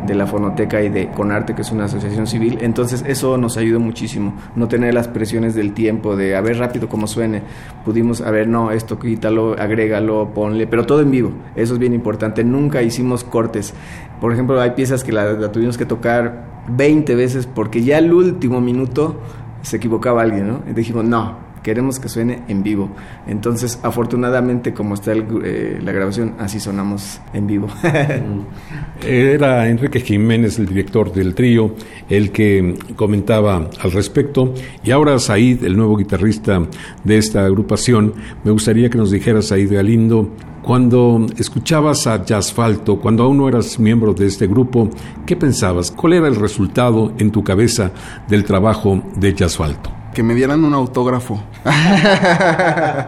[0.08, 2.60] de la Fonoteca y de Conarte, que es una asociación civil.
[2.62, 6.88] Entonces eso nos ayudó muchísimo, no tener las presiones del tiempo, de a ver rápido
[6.88, 7.44] cómo suene.
[7.84, 11.34] Pudimos, a ver, no, esto quítalo, agrégalo, ponle, pero todo en vivo.
[11.58, 12.46] Eso es bien importante.
[12.46, 13.74] Nunca hicimos cortes.
[14.22, 18.62] Por ejemplo, hay piezas que la, tuvimos que tocar 20 veces porque ya el último
[18.62, 19.20] minuto
[19.64, 20.62] se equivocaba alguien, ¿no?
[20.70, 22.92] Y dijimos, no, queremos que suene en vivo.
[23.26, 27.68] Entonces, afortunadamente, como está eh, la grabación, así sonamos en vivo.
[29.02, 31.76] Era Enrique Jiménez, el director del trío,
[32.10, 34.54] el que comentaba al respecto.
[34.84, 36.62] Y ahora Said, el nuevo guitarrista
[37.04, 40.30] de esta agrupación, me gustaría que nos dijeras, Said Galindo,
[40.62, 44.90] cuando escuchabas a Jazzfalto, cuando aún no eras miembro de este grupo,
[45.26, 45.92] ¿qué pensabas?
[45.92, 47.92] ¿Cuál era el resultado en tu cabeza
[48.30, 50.03] del trabajo de Jazzfalto?
[50.14, 51.42] Que me dieran un autógrafo.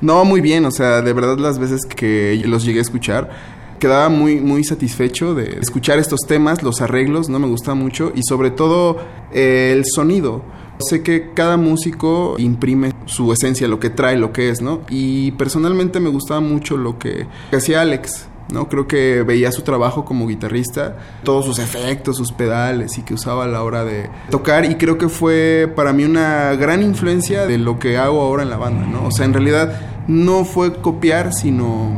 [0.00, 3.30] no, muy bien, o sea, de verdad las veces que los llegué a escuchar,
[3.78, 8.22] quedaba muy, muy satisfecho de escuchar estos temas, los arreglos, no me gusta mucho, y
[8.22, 8.98] sobre todo
[9.32, 10.42] eh, el sonido.
[10.78, 14.82] Sé que cada músico imprime su esencia, lo que trae, lo que es, ¿no?
[14.90, 18.28] Y personalmente me gustaba mucho lo que hacía Alex.
[18.52, 18.68] ¿No?
[18.68, 23.44] Creo que veía su trabajo como guitarrista, todos sus efectos, sus pedales y que usaba
[23.44, 27.58] a la hora de tocar y creo que fue para mí una gran influencia de
[27.58, 29.06] lo que hago ahora en la banda, ¿no?
[29.06, 31.92] O sea, en realidad no fue copiar, sino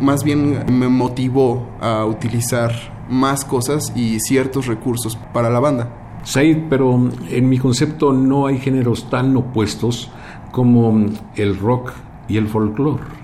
[0.00, 2.72] más bien me motivó a utilizar
[3.08, 5.88] más cosas y ciertos recursos para la banda.
[6.24, 10.10] Said, pero en mi concepto no hay géneros tan opuestos
[10.52, 11.92] como el rock
[12.28, 13.21] y el folclore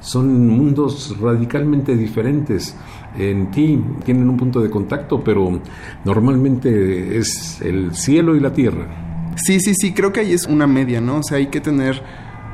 [0.00, 2.74] son mundos radicalmente diferentes.
[3.18, 5.60] En ti tienen un punto de contacto, pero
[6.04, 9.32] normalmente es el cielo y la tierra.
[9.36, 11.18] Sí, sí, sí, creo que ahí es una media, ¿no?
[11.18, 12.02] O sea, hay que tener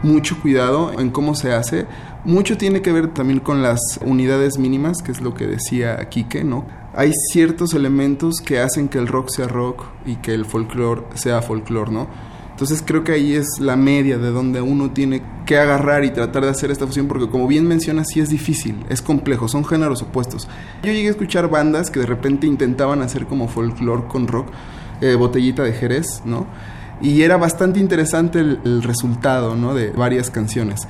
[0.03, 1.87] mucho cuidado en cómo se hace.
[2.25, 6.45] Mucho tiene que ver también con las unidades mínimas, que es lo que decía Kike,
[6.45, 6.67] ¿no?
[6.95, 11.43] Hay ciertos elementos que hacen que el rock sea rock y que el folclore sea
[11.43, 12.09] folclore, ¿no?
[12.57, 16.43] Entonces creo que ahí es la media de donde uno tiene que agarrar y tratar
[16.43, 20.01] de hacer esta fusión, porque como bien mencionas, sí es difícil, es complejo, son géneros
[20.01, 20.49] opuestos.
[20.83, 24.47] Yo llegué a escuchar bandas que de repente intentaban hacer como folclore con rock,
[25.03, 26.47] eh, botellita de Jerez, ¿no?
[27.03, 29.75] Y era bastante interesante el, resultado, ¿no?
[29.75, 30.89] De varias canciones.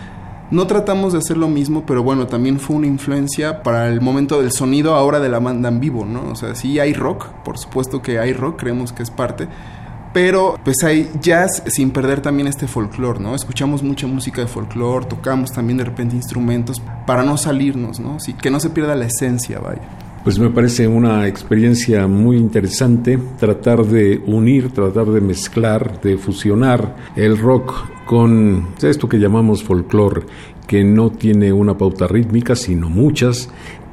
[0.53, 4.41] No tratamos de hacer lo mismo, pero bueno, también fue una influencia para el momento
[4.41, 6.31] del sonido ahora de la banda en vivo, ¿no?
[6.31, 9.49] O sea, sí hay rock, por supuesto que hay rock, creemos que es parte,
[10.17, 13.35] pero pues hay jazz sin perder también este folclore, ¿no?
[13.35, 18.17] Escuchamos mucha música de folclore, tocamos también de repente instrumentos para no salirnos, ¿no?
[18.41, 19.83] Que no se pierda la esencia, vaya.
[20.25, 26.97] Pues me parece una experiencia muy interesante tratar de unir, tratar de mezclar, de fusionar
[27.14, 27.75] el rock
[28.07, 30.23] con esto que llamamos folclore,
[30.67, 33.51] que no tiene una pauta rítmica, sino muchas,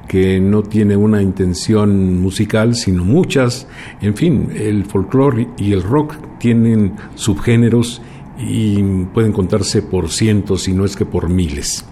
[0.07, 3.67] que no tiene una intención musical, sino muchas.
[4.01, 8.01] En fin, el folclore y el rock tienen subgéneros
[8.37, 8.81] y
[9.13, 11.85] pueden contarse por cientos, si no es que por miles.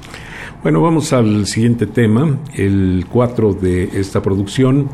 [0.64, 4.90] Bueno, vamos al siguiente tema, el 4 de esta producción,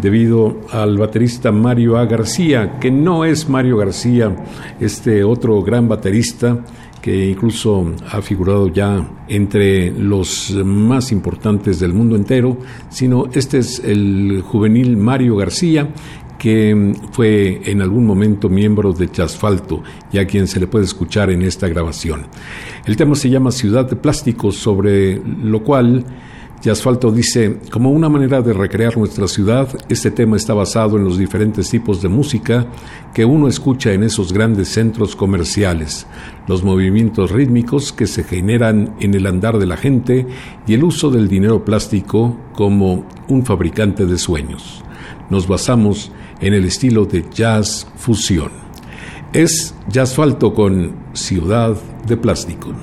[0.00, 2.06] debido al baterista Mario A.
[2.06, 4.36] García, que no es Mario García,
[4.78, 6.64] este otro gran baterista
[7.08, 14.42] incluso ha figurado ya entre los más importantes del mundo entero, sino este es el
[14.42, 15.92] juvenil Mario García,
[16.38, 19.82] que fue en algún momento miembro de Chasfalto
[20.12, 22.26] y a quien se le puede escuchar en esta grabación.
[22.86, 26.04] El tema se llama Ciudad de Plástico, sobre lo cual
[26.60, 31.16] Chasfalto dice, como una manera de recrear nuestra ciudad, este tema está basado en los
[31.16, 32.66] diferentes tipos de música
[33.14, 36.06] que uno escucha en esos grandes centros comerciales,
[36.48, 40.26] los movimientos rítmicos que se generan en el andar de la gente
[40.66, 44.82] y el uso del dinero plástico como un fabricante de sueños.
[45.30, 48.50] Nos basamos en el estilo de jazz fusión.
[49.32, 52.74] Es Jazz Falto con Ciudad de Plástico.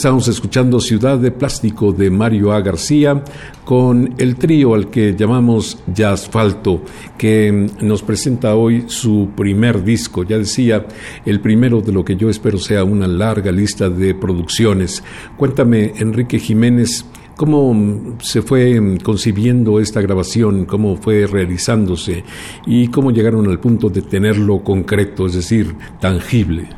[0.00, 2.62] Estamos escuchando Ciudad de Plástico de Mario A.
[2.62, 3.22] García
[3.66, 6.80] con el trío al que llamamos Asfalto,
[7.18, 10.22] que nos presenta hoy su primer disco.
[10.22, 10.86] Ya decía,
[11.26, 15.04] el primero de lo que yo espero sea una larga lista de producciones.
[15.36, 17.04] Cuéntame, Enrique Jiménez,
[17.36, 20.64] ¿Cómo se fue concibiendo esta grabación?
[20.64, 22.24] ¿Cómo fue realizándose?
[22.66, 26.68] ¿Y cómo llegaron al punto de tenerlo concreto, es decir, tangible?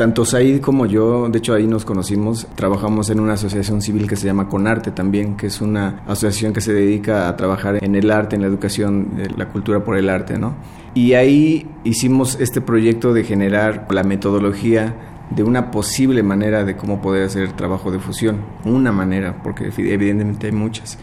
[0.00, 4.16] Tanto Said como yo, de hecho ahí nos conocimos, trabajamos en una asociación civil que
[4.16, 8.10] se llama Conarte también, que es una asociación que se dedica a trabajar en el
[8.10, 10.54] arte, en la educación, de la cultura por el arte, ¿no?
[10.94, 14.94] Y ahí hicimos este proyecto de generar la metodología
[15.36, 20.46] de una posible manera de cómo poder hacer trabajo de fusión, una manera, porque evidentemente
[20.46, 20.96] hay muchas.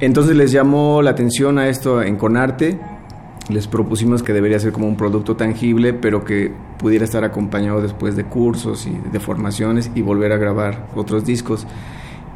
[0.00, 2.80] Entonces les llamó la atención a esto en Conarte,
[3.48, 8.16] les propusimos que debería ser como un producto tangible, pero que pudiera estar acompañado después
[8.16, 11.66] de cursos y de formaciones y volver a grabar otros discos.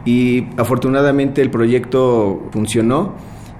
[0.04, 3.14] Y afortunadamente el proyecto funcionó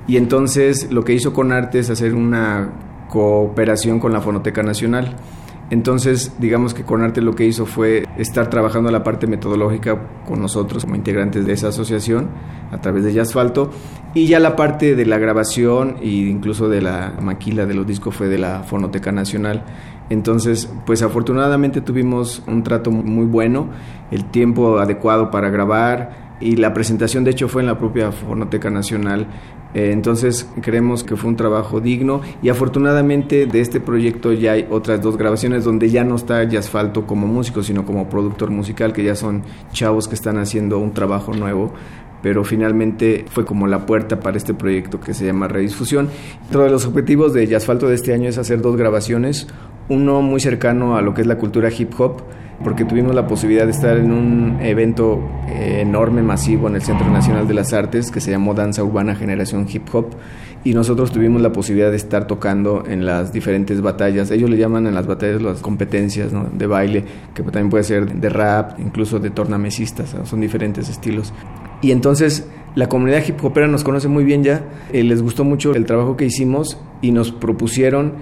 [0.09, 2.71] y entonces lo que hizo con Arte es hacer una
[3.09, 5.17] cooperación con la Fonoteca Nacional.
[5.73, 10.85] Entonces, digamos que Conarte lo que hizo fue estar trabajando la parte metodológica con nosotros
[10.85, 12.29] como integrantes de esa asociación
[12.71, 13.71] a través de Asfalto
[14.13, 18.15] y ya la parte de la grabación e incluso de la maquila de los discos
[18.15, 19.65] fue de la Fonoteca Nacional.
[20.11, 23.71] Entonces, pues afortunadamente tuvimos un trato muy bueno,
[24.11, 28.69] el tiempo adecuado para grabar y la presentación de hecho fue en la propia Fonoteca
[28.69, 29.27] Nacional
[29.75, 35.01] entonces creemos que fue un trabajo digno y afortunadamente de este proyecto ya hay otras
[35.01, 39.15] dos grabaciones donde ya no está Yasfalto como músico, sino como productor musical, que ya
[39.15, 39.43] son
[39.73, 41.73] chavos que están haciendo un trabajo nuevo
[42.23, 46.09] pero finalmente fue como la puerta para este proyecto que se llama Redifusión.
[46.49, 49.49] Otro de los objetivos de Yasfalto de este año es hacer dos grabaciones,
[49.89, 52.23] uno muy cercano a lo que es la cultura hip hop,
[52.63, 57.09] porque tuvimos la posibilidad de estar en un evento eh, enorme, masivo en el Centro
[57.11, 60.07] Nacional de las Artes que se llamó Danza Urbana Generación Hip Hop
[60.65, 64.31] y nosotros tuvimos la posibilidad de estar tocando en las diferentes batallas.
[64.31, 67.05] Ellos le llaman en las batallas las competencias de baile,
[67.35, 71.33] que también puede ser de rap, incluso de tornamesistas, son diferentes estilos.
[71.81, 75.75] Y entonces la comunidad hip hopera nos conoce muy bien ya, eh, les gustó mucho
[75.75, 78.15] el trabajo que hicimos y nos propusieron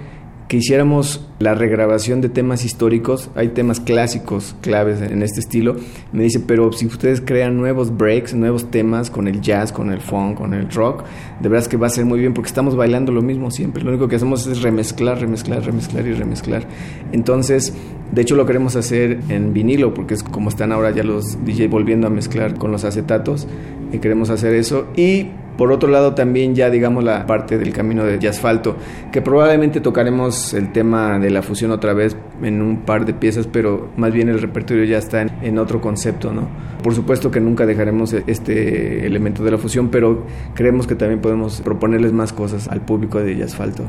[0.51, 3.29] que hiciéramos la regrabación de temas históricos.
[3.35, 5.77] Hay temas clásicos, claves en este estilo.
[6.11, 10.01] Me dice, pero si ustedes crean nuevos breaks, nuevos temas con el jazz, con el
[10.01, 11.05] funk, con el rock,
[11.39, 13.81] de verdad es que va a ser muy bien porque estamos bailando lo mismo siempre.
[13.81, 16.67] Lo único que hacemos es remezclar, remezclar, remezclar y remezclar.
[17.13, 17.73] Entonces,
[18.11, 21.69] de hecho lo queremos hacer en vinilo porque es como están ahora ya los DJ
[21.69, 23.47] volviendo a mezclar con los acetatos
[23.91, 24.87] y queremos hacer eso.
[24.95, 25.27] Y
[25.57, 28.77] por otro lado, también ya digamos la parte del camino de asfalto,
[29.11, 33.47] que probablemente tocaremos el tema de la fusión otra vez en un par de piezas,
[33.47, 36.47] pero más bien el repertorio ya está en, otro concepto, ¿no?
[36.81, 40.25] Por supuesto que nunca dejaremos este elemento de la fusión, pero
[40.55, 43.83] creemos que también podemos proponerles más cosas al público de asfalto.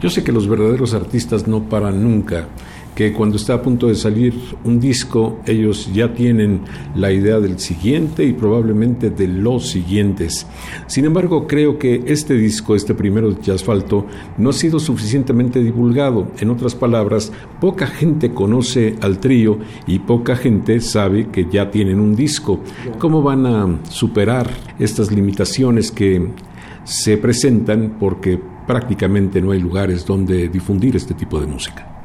[0.00, 2.46] Yo sé que los verdaderos artistas no paran nunca
[2.98, 4.34] que cuando está a punto de salir
[4.64, 6.62] un disco, ellos ya tienen
[6.96, 10.48] la idea del siguiente y probablemente de los siguientes.
[10.88, 14.04] Sin embargo, creo que este disco, este primero de Asfalto,
[14.36, 16.32] no ha sido suficientemente divulgado.
[16.40, 17.30] En otras palabras,
[17.60, 22.64] poca gente conoce al trío y poca gente sabe que ya tienen un disco.
[22.98, 26.32] ¿Cómo van a superar estas limitaciones que
[26.82, 31.97] se presentan porque prácticamente no hay lugares donde difundir este tipo de música?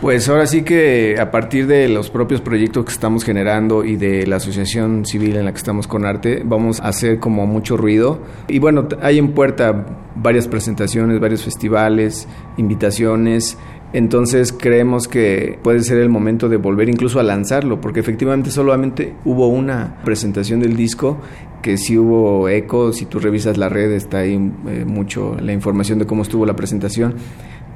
[0.00, 4.28] Pues ahora sí que a partir de los propios proyectos que estamos generando y de
[4.28, 8.20] la asociación civil en la que estamos con arte, vamos a hacer como mucho ruido.
[8.46, 12.28] Y bueno, hay en puerta varias presentaciones, varios festivales,
[12.58, 13.58] invitaciones.
[13.92, 19.14] Entonces creemos que puede ser el momento de volver incluso a lanzarlo, porque efectivamente solamente
[19.24, 21.18] hubo una presentación del disco
[21.60, 24.34] que sí hubo eco, si tú revisas la red está ahí
[24.68, 27.14] eh, mucho la información de cómo estuvo la presentación,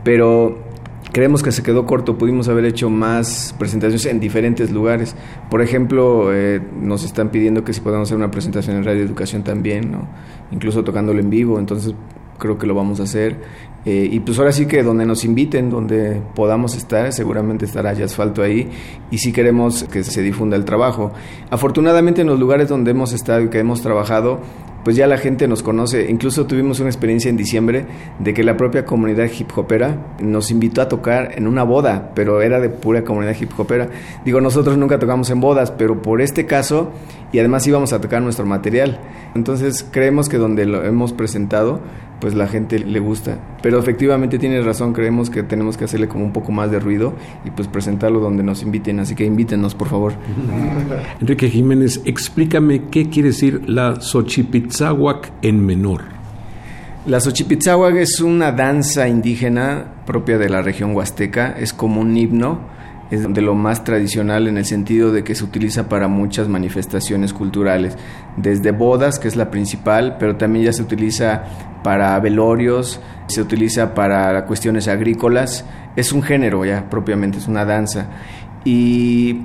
[0.05, 0.72] pero
[1.13, 5.15] creemos que se quedó corto, pudimos haber hecho más presentaciones en diferentes lugares.
[5.51, 9.45] Por ejemplo, eh, nos están pidiendo que si podamos hacer una presentación en Radio Educación
[9.45, 10.09] también, ¿no?
[10.51, 11.95] incluso tocándolo en vivo, entonces
[12.39, 13.37] creo que lo vamos a hacer.
[13.85, 18.05] Eh, y pues ahora sí que donde nos inviten, donde podamos estar, seguramente estará ya
[18.05, 18.71] asfalto ahí
[19.11, 21.13] y sí queremos que se difunda el trabajo.
[21.51, 24.41] Afortunadamente en los lugares donde hemos estado y que hemos trabajado,
[24.85, 26.11] pues ya la gente nos conoce.
[26.11, 27.87] Incluso tuvimos una experiencia en diciembre
[28.18, 32.43] de que la propia comunidad hip hopera nos invitó a tocar en una boda, pero
[32.43, 33.89] era de pura comunidad hip hopera.
[34.24, 36.93] Digo, nosotros nunca tocamos en bodas, pero por este caso
[37.33, 39.01] y además íbamos a tocar nuestro material.
[39.35, 41.80] Entonces creemos que donde lo hemos presentado,
[42.20, 43.39] pues la gente le gusta.
[43.62, 47.14] Pero efectivamente tiene razón, creemos que tenemos que hacerle como un poco más de ruido
[47.45, 50.12] y pues presentarlo donde nos inviten, así que invítenos por favor.
[51.20, 54.01] Enrique Jiménez, explícame qué quiere decir la
[54.73, 56.03] Xochipitzahuac en menor.
[57.05, 62.73] La Xochipitzahuac es una danza indígena propia de la región huasteca, es como un himno
[63.11, 67.35] es de lo más tradicional en el sentido de que se utiliza para muchas manifestaciones
[67.35, 67.99] culturales,
[68.39, 71.43] desde bodas, que es la principal, pero también ya se utiliza
[71.85, 78.07] para velorios, se utiliza para cuestiones agrícolas, es un género ya propiamente, es una danza.
[78.64, 79.43] Y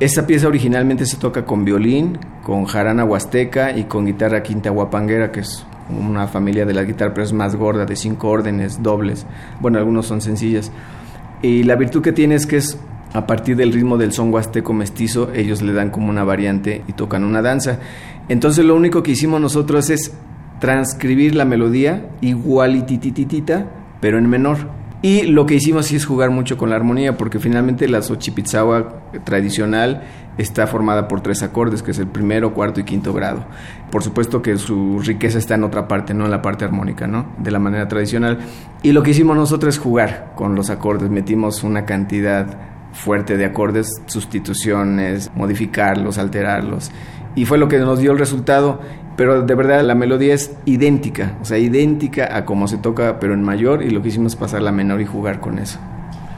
[0.00, 5.30] esta pieza originalmente se toca con violín, con jarana huasteca y con guitarra quinta guapanguera,
[5.30, 9.26] que es una familia de la guitarra, pero es más gorda, de cinco órdenes, dobles.
[9.60, 10.72] Bueno, algunos son sencillas.
[11.42, 12.78] Y la virtud que tiene es que es
[13.12, 16.92] a partir del ritmo del son huasteco mestizo, ellos le dan como una variante y
[16.94, 17.78] tocan una danza.
[18.28, 20.12] Entonces lo único que hicimos nosotros es
[20.58, 23.66] transcribir la melodía igualitititita,
[24.00, 24.83] pero en menor.
[25.04, 29.02] Y lo que hicimos sí es jugar mucho con la armonía, porque finalmente la Xochipitzawa
[29.22, 30.02] tradicional
[30.38, 33.44] está formada por tres acordes, que es el primero, cuarto y quinto grado.
[33.90, 37.34] Por supuesto que su riqueza está en otra parte, no en la parte armónica, ¿no?
[37.36, 38.38] De la manera tradicional.
[38.82, 42.56] Y lo que hicimos nosotros es jugar con los acordes, metimos una cantidad
[42.94, 46.90] fuerte de acordes, sustituciones, modificarlos, alterarlos.
[47.34, 48.80] Y fue lo que nos dio el resultado,
[49.16, 53.34] pero de verdad la melodía es idéntica, o sea, idéntica a como se toca, pero
[53.34, 55.78] en mayor, y lo que hicimos es pasar la menor y jugar con eso.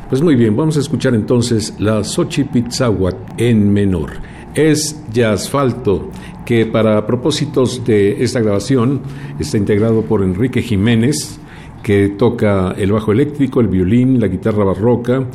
[0.08, 4.12] Pues muy bien, vamos a escuchar entonces la Xochipitzahuac en menor.
[4.54, 6.10] Es asfalto,
[6.44, 9.02] que para propósitos de esta grabación
[9.38, 11.40] está integrado por Enrique Jiménez,
[11.82, 15.26] que toca el bajo eléctrico, el violín, la guitarra barroca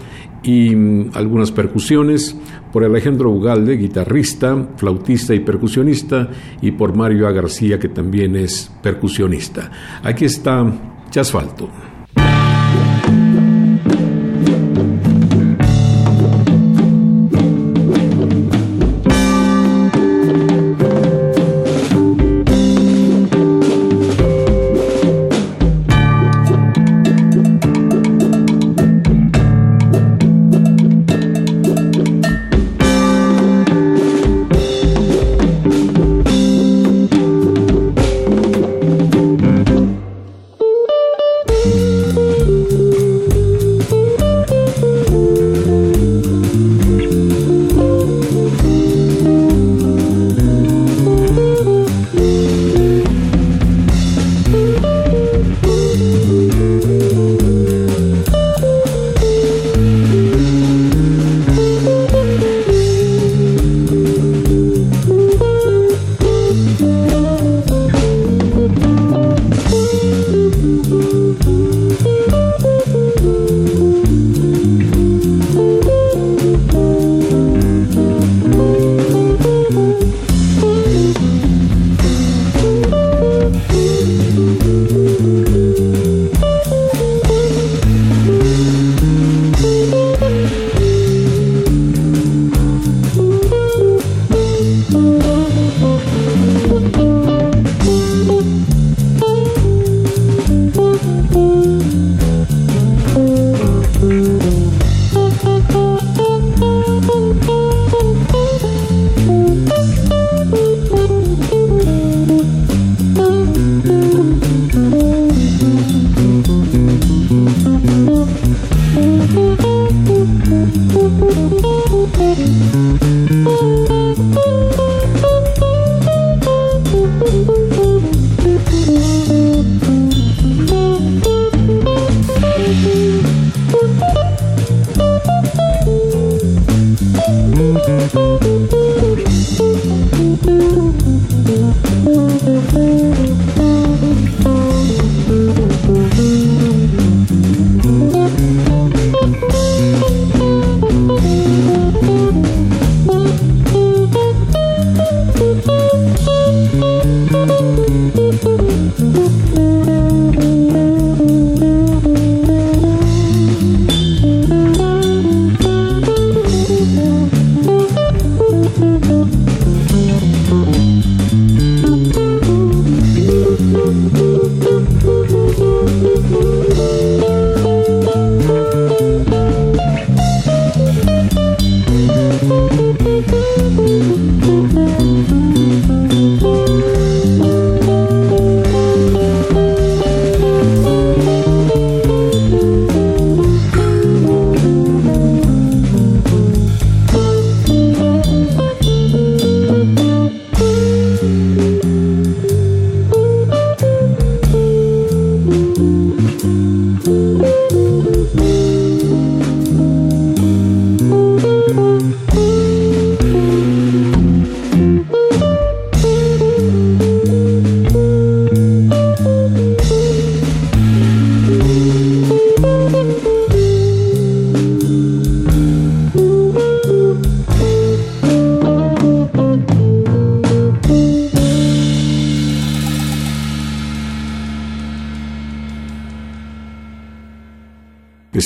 [0.44, 2.36] y mm, algunas percusiones,
[2.72, 6.30] por Alejandro Ugalde, guitarrista, flautista y percusionista,
[6.62, 7.32] y por Mario A.
[7.32, 9.70] García, que también es percusionista.
[10.04, 10.66] Aquí está
[11.10, 11.91] Chasfalto.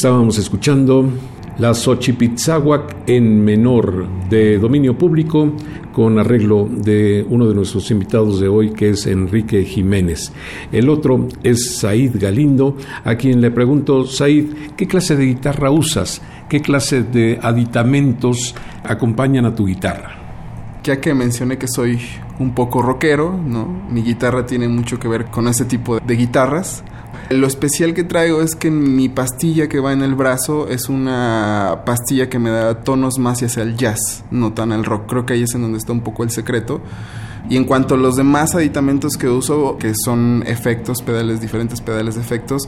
[0.05, 1.09] Estábamos escuchando
[1.57, 5.51] la Xochipitzahuac en menor de dominio público
[5.91, 10.31] con arreglo de uno de nuestros invitados de hoy que es Enrique Jiménez.
[10.71, 14.45] El otro es Said Galindo, a quien le pregunto, Said,
[14.77, 16.21] ¿qué clase de guitarra usas?
[16.47, 18.53] ¿Qué clase de aditamentos
[18.83, 20.19] acompañan a tu guitarra?
[20.83, 21.99] Ya que mencioné que soy
[22.37, 23.65] un poco rockero, ¿no?
[23.89, 26.83] Mi guitarra tiene mucho que ver con ese tipo de guitarras.
[27.29, 31.81] Lo especial que traigo es que mi pastilla que va en el brazo es una
[31.83, 35.07] pastilla que me da tonos más hacia el jazz, no tan el rock.
[35.07, 36.81] Creo que ahí es en donde está un poco el secreto.
[37.49, 42.15] Y en cuanto a los demás aditamentos que uso, que son efectos, pedales, diferentes pedales
[42.15, 42.67] de efectos,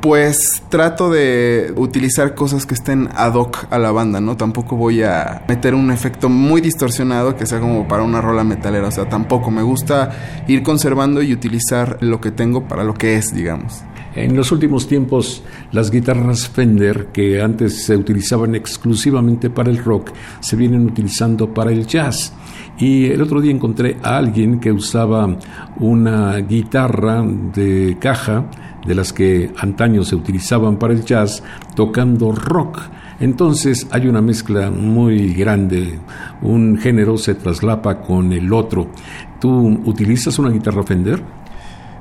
[0.00, 4.36] pues trato de utilizar cosas que estén ad hoc a la banda, ¿no?
[4.36, 8.88] Tampoco voy a meter un efecto muy distorsionado que sea como para una rola metalera,
[8.88, 9.50] o sea, tampoco.
[9.50, 13.82] Me gusta ir conservando y utilizar lo que tengo para lo que es, digamos.
[14.14, 20.10] En los últimos tiempos, las guitarras Fender, que antes se utilizaban exclusivamente para el rock,
[20.40, 22.32] se vienen utilizando para el jazz.
[22.76, 25.28] Y el otro día encontré a alguien que usaba
[25.78, 28.46] una guitarra de caja
[28.86, 31.42] de las que antaño se utilizaban para el jazz,
[31.74, 32.80] tocando rock.
[33.20, 35.98] Entonces hay una mezcla muy grande,
[36.40, 38.88] un género se traslapa con el otro.
[39.38, 41.22] ¿Tú utilizas una guitarra Fender?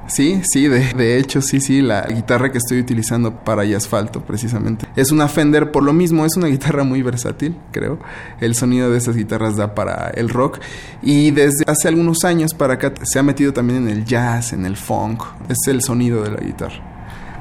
[0.09, 4.87] Sí, sí, de, hecho, sí, sí, la guitarra que estoy utilizando para y asfalto, precisamente.
[4.95, 7.99] Es una Fender, por lo mismo, es una guitarra muy versátil, creo.
[8.41, 10.59] El sonido de esas guitarras da para el rock.
[11.03, 14.65] Y desde hace algunos años para acá se ha metido también en el jazz, en
[14.65, 15.21] el funk.
[15.47, 16.99] Es el sonido de la guitarra.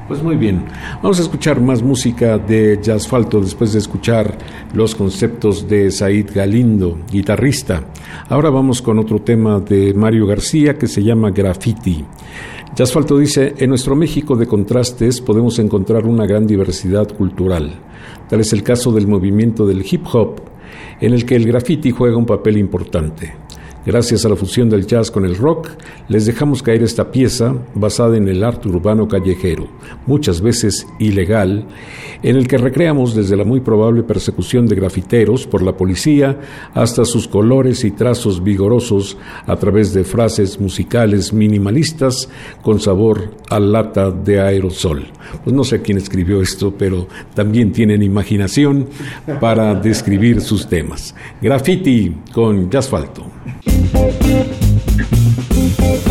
[0.08, 0.64] Pues muy bien,
[1.02, 4.38] vamos a escuchar más música de Jazzfalto después de escuchar
[4.72, 7.82] los conceptos de Said Galindo, guitarrista.
[8.30, 12.06] Ahora vamos con otro tema de Mario García que se llama Graffiti.
[12.84, 17.74] Asfalto dice, en nuestro México de contrastes podemos encontrar una gran diversidad cultural.
[18.28, 20.36] Tal es el caso del movimiento del hip hop,
[21.00, 23.34] en el que el graffiti juega un papel importante.
[23.88, 25.70] Gracias a la fusión del jazz con el rock,
[26.08, 29.66] les dejamos caer esta pieza basada en el arte urbano callejero,
[30.04, 31.64] muchas veces ilegal,
[32.22, 36.38] en el que recreamos desde la muy probable persecución de grafiteros por la policía
[36.74, 39.16] hasta sus colores y trazos vigorosos
[39.46, 42.28] a través de frases musicales minimalistas
[42.60, 45.06] con sabor a lata de aerosol.
[45.44, 48.86] Pues no sé quién escribió esto, pero también tienen imaginación
[49.40, 51.14] para describir sus temas.
[51.40, 53.24] Graffiti con Jazzfalto.
[53.98, 54.22] Thank
[55.80, 56.07] you.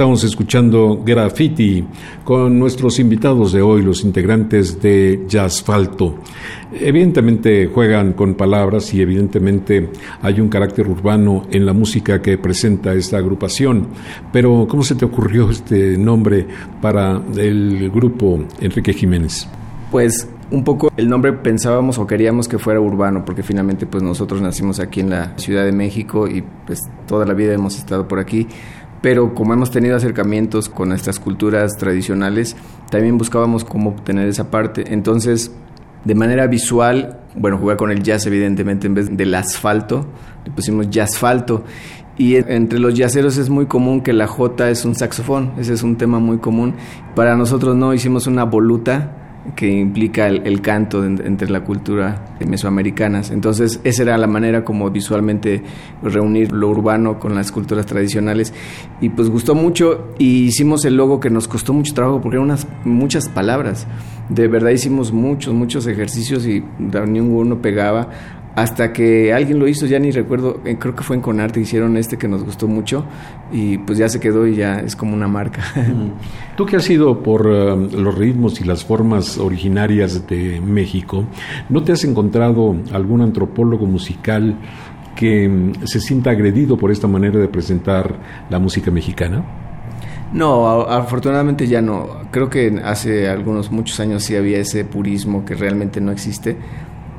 [0.00, 1.84] Estamos escuchando Graffiti
[2.24, 6.14] con nuestros invitados de hoy, los integrantes de Jazzfalto.
[6.72, 9.90] Evidentemente juegan con palabras y evidentemente
[10.22, 13.88] hay un carácter urbano en la música que presenta esta agrupación.
[14.32, 16.46] Pero ¿cómo se te ocurrió este nombre
[16.80, 19.46] para el grupo Enrique Jiménez?
[19.90, 24.40] Pues un poco el nombre pensábamos o queríamos que fuera urbano porque finalmente pues nosotros
[24.40, 28.18] nacimos aquí en la Ciudad de México y pues toda la vida hemos estado por
[28.18, 28.48] aquí
[29.02, 32.56] pero como hemos tenido acercamientos con nuestras culturas tradicionales,
[32.90, 34.92] también buscábamos cómo obtener esa parte.
[34.92, 35.52] Entonces,
[36.04, 40.06] de manera visual, bueno, jugar con el jazz evidentemente en vez del asfalto,
[40.44, 41.64] le pusimos jazzfalto.
[42.18, 45.82] Y entre los jazzeros es muy común que la J es un saxofón, ese es
[45.82, 46.74] un tema muy común.
[47.14, 49.19] Para nosotros no, hicimos una voluta
[49.56, 53.30] que implica el, canto entre la cultura mesoamericanas.
[53.30, 55.62] Entonces, esa era la manera como visualmente
[56.02, 58.52] reunir lo urbano con las culturas tradicionales.
[59.00, 62.44] Y pues gustó mucho y hicimos el logo que nos costó mucho trabajo porque eran
[62.44, 63.86] unas, muchas palabras.
[64.28, 66.62] De verdad hicimos muchos, muchos ejercicios y
[67.06, 68.08] ninguno pegaba
[68.56, 71.96] hasta que alguien lo hizo, ya ni recuerdo, eh, creo que fue en Conarte, hicieron
[71.96, 73.04] este que nos gustó mucho
[73.52, 75.62] y pues ya se quedó y ya es como una marca.
[76.56, 81.24] Tú que has ido por eh, los ritmos y las formas originarias de México,
[81.68, 84.58] ¿no te has encontrado algún antropólogo musical
[85.14, 88.16] que mm, se sienta agredido por esta manera de presentar
[88.50, 89.44] la música mexicana?
[90.32, 92.20] No, afortunadamente ya no.
[92.30, 96.56] Creo que hace algunos muchos años sí había ese purismo que realmente no existe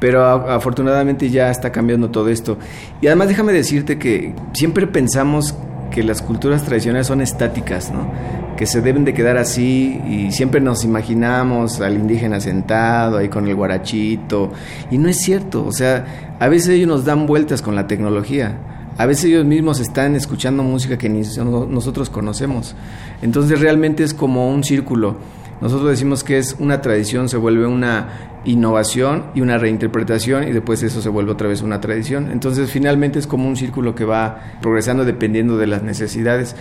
[0.02, 2.58] pero afortunadamente ya está cambiando todo esto.
[3.02, 5.54] Y además déjame decirte que siempre pensamos
[5.92, 8.10] que las culturas tradicionales son estáticas, ¿no?
[8.58, 13.48] que se deben de quedar así y siempre nos imaginamos al indígena sentado ahí con
[13.48, 14.52] el guarachito
[14.90, 18.58] y no es cierto, o sea, a veces ellos nos dan vueltas con la tecnología.
[18.98, 22.76] A veces ellos mismos están escuchando música que ni nosotros conocemos.
[23.22, 25.18] Entonces realmente es como un círculo.
[25.62, 30.82] Nosotros decimos que es una tradición, se vuelve una innovación y una reinterpretación y después
[30.82, 32.32] eso se vuelve otra vez una tradición.
[32.32, 36.56] Entonces finalmente es como un círculo que va progresando dependiendo de las necesidades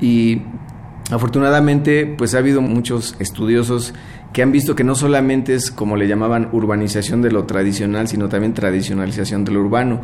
[0.00, 0.42] y
[1.10, 3.94] afortunadamente pues ha habido muchos estudiosos
[4.32, 8.28] que han visto que no solamente es como le llamaban urbanización de lo tradicional, sino
[8.28, 10.00] también tradicionalización de lo urbano.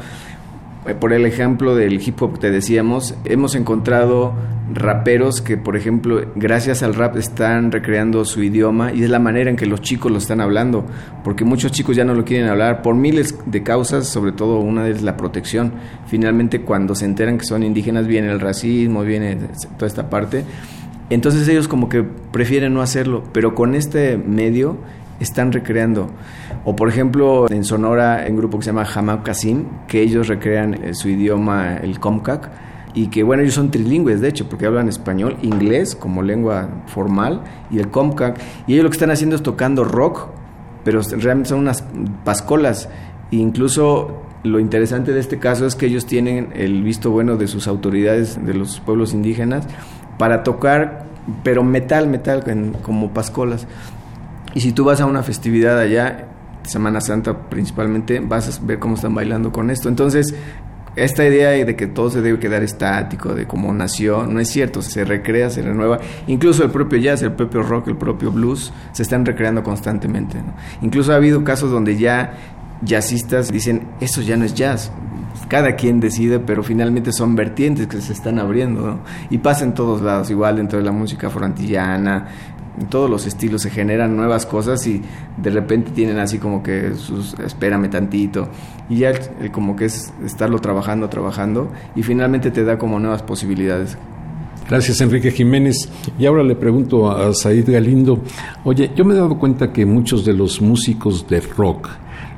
[0.88, 4.32] Eh, por el ejemplo del hip hop que te decíamos, hemos encontrado
[4.72, 9.50] raperos que, por ejemplo, gracias al rap están recreando su idioma y es la manera
[9.50, 10.86] en que los chicos lo están hablando,
[11.24, 14.88] porque muchos chicos ya no lo quieren hablar por miles de causas, sobre todo una
[14.88, 15.72] es la protección.
[16.06, 19.36] Finalmente, cuando se enteran que son indígenas, viene el racismo, viene
[19.76, 20.44] toda esta parte.
[21.10, 24.78] Entonces ellos como que prefieren no hacerlo, pero con este medio
[25.20, 26.10] están recreando.
[26.64, 30.28] O por ejemplo, en Sonora, en un grupo que se llama Hamak Kasim, que ellos
[30.28, 32.50] recrean eh, su idioma, el Comcac,
[32.94, 37.42] y que bueno, ellos son trilingües, de hecho, porque hablan español, inglés como lengua formal,
[37.70, 40.28] y el Comcac, y ellos lo que están haciendo es tocando rock,
[40.84, 41.84] pero realmente son unas
[42.24, 42.88] pascolas,
[43.30, 47.48] e incluso lo interesante de este caso es que ellos tienen el visto bueno de
[47.48, 49.66] sus autoridades de los pueblos indígenas
[50.16, 51.06] para tocar,
[51.42, 52.44] pero metal, metal,
[52.82, 53.66] como pascolas.
[54.54, 56.28] Y si tú vas a una festividad allá,
[56.62, 59.88] Semana Santa principalmente, vas a ver cómo están bailando con esto.
[59.88, 60.34] Entonces,
[60.96, 64.82] esta idea de que todo se debe quedar estático, de cómo nació, no es cierto,
[64.82, 65.98] se recrea, se renueva.
[66.26, 70.38] Incluso el propio jazz, el propio rock, el propio blues, se están recreando constantemente.
[70.82, 72.34] Incluso ha habido casos donde ya
[72.82, 74.90] jazzistas dicen, eso ya no es jazz.
[75.48, 79.00] Cada quien decide, pero finalmente son vertientes que se están abriendo.
[79.30, 82.26] Y pasa en todos lados, igual dentro de la música forantillana,
[82.78, 85.02] en todos los estilos se generan nuevas cosas y
[85.36, 88.48] de repente tienen así como que sus espérame tantito
[88.88, 89.12] y ya
[89.52, 93.96] como que es estarlo trabajando, trabajando y finalmente te da como nuevas posibilidades.
[94.68, 95.88] Gracias, Enrique Jiménez.
[96.18, 98.22] Y ahora le pregunto a Said Galindo,
[98.64, 101.88] oye, yo me he dado cuenta que muchos de los músicos de rock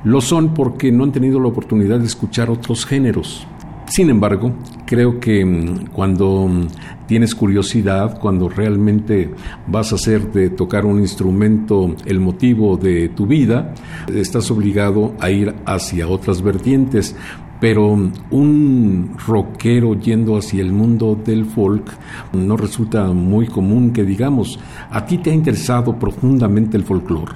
[0.04, 3.46] lo son porque no han tenido la oportunidad de escuchar otros géneros.
[3.90, 4.52] Sin embargo,
[4.86, 6.68] creo que mm, cuando mm,
[7.08, 9.34] tienes curiosidad, cuando realmente
[9.66, 13.74] vas a hacer de tocar un instrumento el motivo de tu vida,
[14.14, 17.16] estás obligado a ir hacia otras vertientes.
[17.60, 21.90] Pero mm, un rockero yendo hacia el mundo del folk
[22.32, 27.32] no resulta muy común que digamos, ¿a ti te ha interesado profundamente el folclore?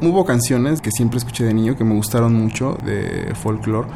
[0.00, 3.88] Hubo canciones que siempre escuché de niño que me gustaron mucho de folclore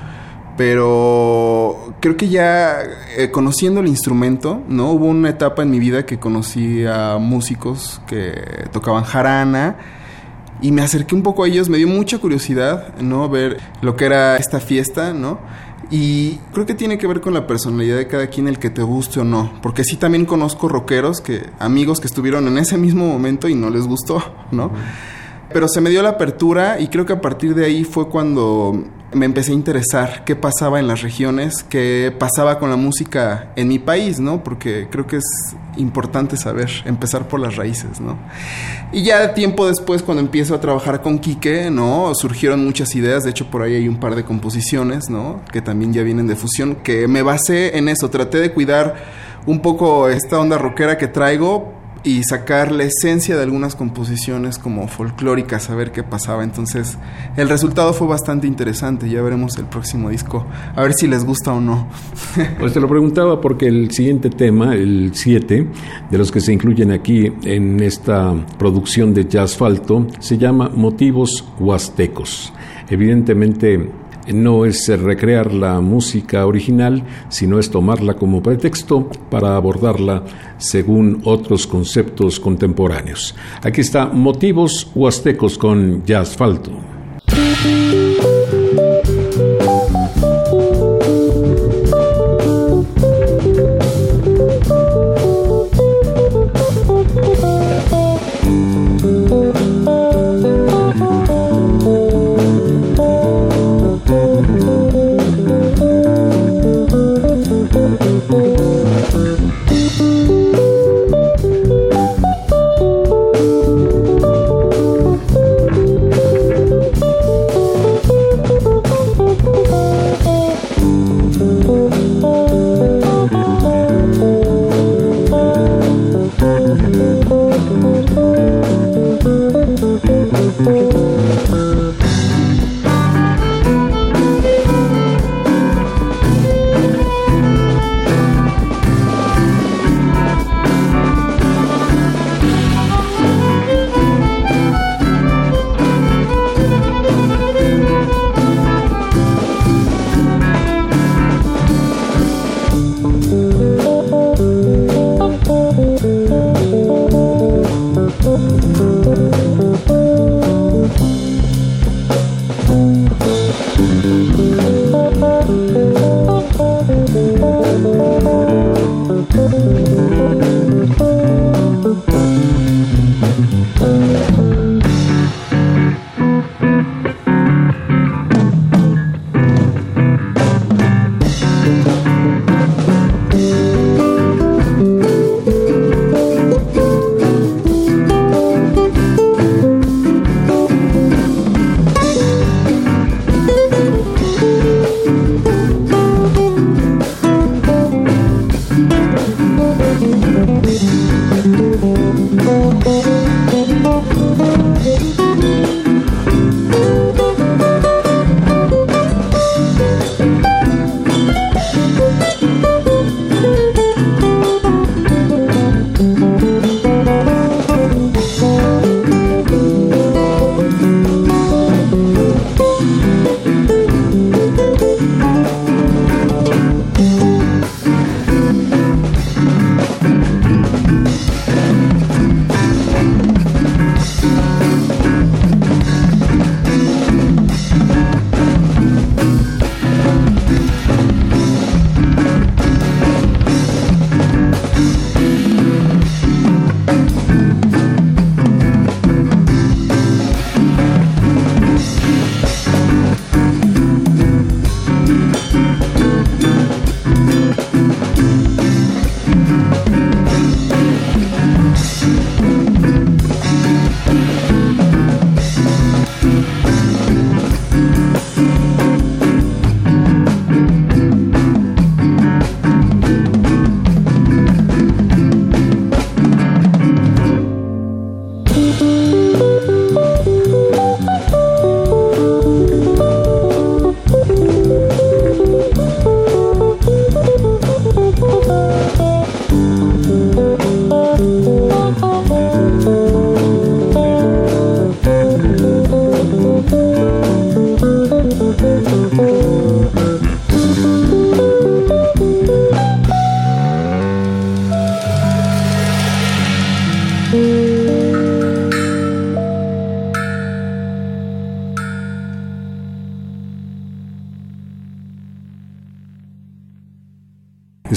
[0.61, 2.83] pero creo que ya
[3.17, 4.93] eh, conociendo el instrumento, ¿no?
[4.93, 8.35] Hubo una etapa en mi vida que conocí a músicos que
[8.71, 9.79] tocaban jarana
[10.61, 13.31] y me acerqué un poco a ellos, me dio mucha curiosidad, ¿no?
[13.31, 15.39] Ver lo que era esta fiesta, ¿no?
[15.91, 18.83] Y creo que tiene que ver con la personalidad de cada quien el que te
[18.83, 19.55] guste o no.
[19.63, 23.71] Porque sí también conozco rockeros que, amigos que estuvieron en ese mismo momento y no
[23.71, 24.71] les gustó, ¿no?
[25.55, 28.85] Pero se me dio la apertura y creo que a partir de ahí fue cuando
[29.13, 33.69] me empecé a interesar qué pasaba en las regiones, qué pasaba con la música en
[33.69, 34.45] mi país, ¿no?
[34.45, 35.25] Porque creo que es
[35.77, 38.17] importante saber, empezar por las raíces, ¿no?
[38.93, 42.15] Y ya tiempo después, cuando empiezo a trabajar con Quique, ¿no?
[42.15, 45.41] Surgieron muchas ideas, de hecho por ahí hay un par de composiciones, ¿no?
[45.53, 48.95] Que también ya vienen de fusión, que me basé en eso, traté de cuidar
[49.47, 54.89] un poco esta onda rockera que traigo, y sacar la esencia de algunas composiciones como
[54.89, 56.45] folclóricas, a ver qué pasaba.
[56.45, 56.97] Entonces,
[57.37, 59.09] el resultado fue bastante interesante.
[59.09, 61.89] Ya veremos el próximo disco, a ver si les gusta o no.
[62.59, 65.67] Pues te lo preguntaba porque el siguiente tema, el 7,
[66.11, 71.45] de los que se incluyen aquí en esta producción de Jazz Falto, se llama Motivos
[71.59, 72.53] Huastecos.
[72.89, 73.91] Evidentemente,
[74.33, 80.25] no es recrear la música original, sino es tomarla como pretexto para abordarla
[80.59, 83.35] según otros conceptos contemporáneos.
[83.63, 86.37] Aquí está Motivos Huastecos con Jazz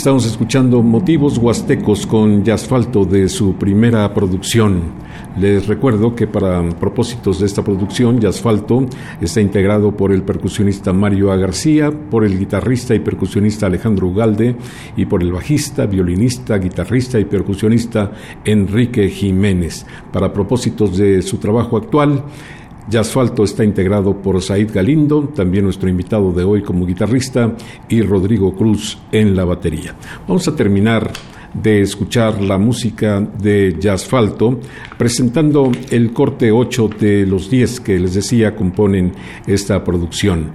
[0.03, 4.81] Estamos escuchando Motivos Huastecos con Yasfalto de su primera producción.
[5.39, 8.85] Les recuerdo que para propósitos de esta producción, Yasfalto
[9.21, 11.37] está integrado por el percusionista Mario A.
[11.37, 14.57] García, por el guitarrista y percusionista Alejandro Ugalde
[14.97, 18.11] y por el bajista, violinista, guitarrista y percusionista
[18.43, 19.85] Enrique Jiménez.
[20.11, 22.25] Para propósitos de su trabajo actual,
[22.97, 27.55] Asfalto está integrado por Said Galindo, también nuestro invitado de hoy como guitarrista,
[27.89, 29.95] y Rodrigo Cruz en la batería.
[30.27, 31.11] Vamos a terminar
[31.53, 34.59] de escuchar la música de Jazzfalto,
[34.97, 39.13] presentando el corte 8 de los 10 que les decía componen
[39.45, 40.51] esta producción.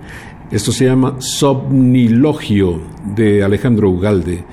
[0.51, 2.81] Esto se llama Somnilogio
[3.15, 4.45] de Alejandro Ugalde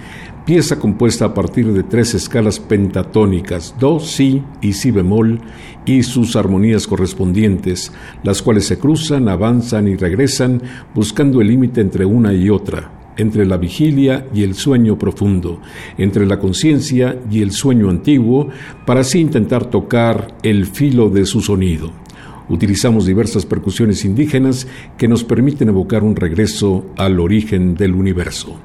[0.46, 5.42] pieza compuesta a partir de tres escalas pentatónicas, do, si y si bemol,
[5.86, 7.92] y sus armonías correspondientes,
[8.24, 10.62] las cuales se cruzan, avanzan y regresan,
[10.94, 15.62] buscando el límite entre una y otra, entre la vigilia y el sueño profundo,
[15.98, 18.50] entre la conciencia y el sueño antiguo,
[18.86, 22.05] para así intentar tocar el filo de su sonido.
[22.50, 24.68] Utilizamos diversas percusiones indígenas
[24.98, 28.60] que nos permiten evocar un regreso al origen del universo.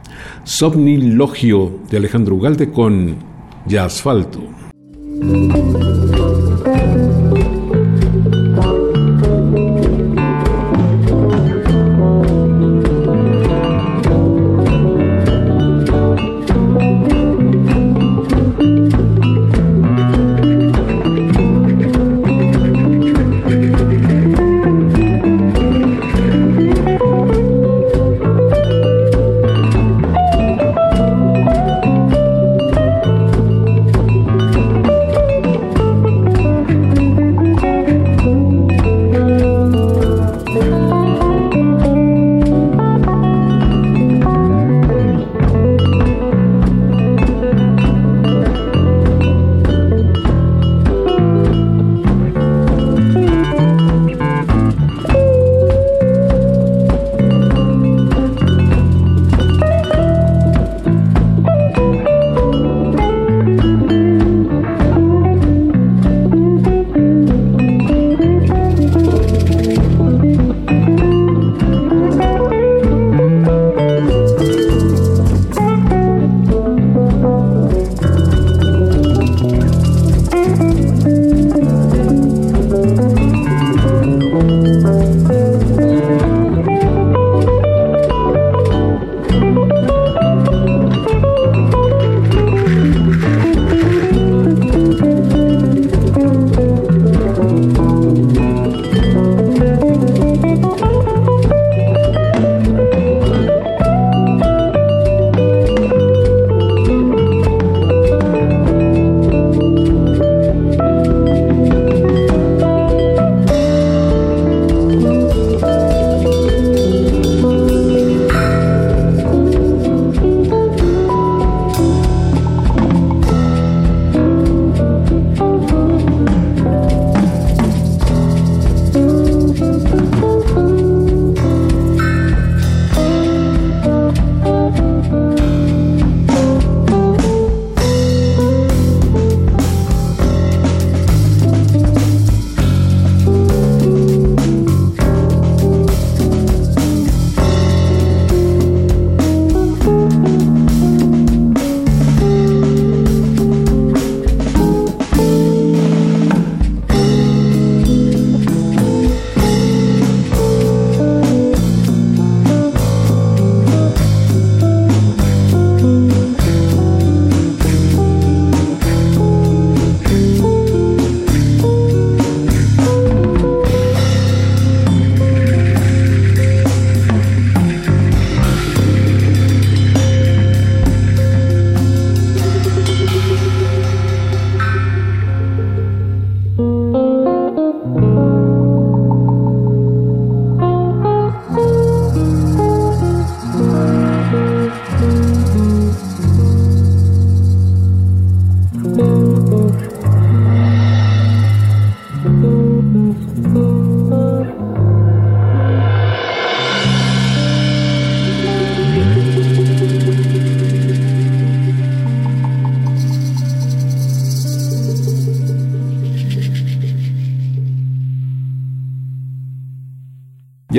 [0.45, 3.17] Somnilogio de Alejandro Ugalde con
[3.67, 4.43] Ya Asfalto.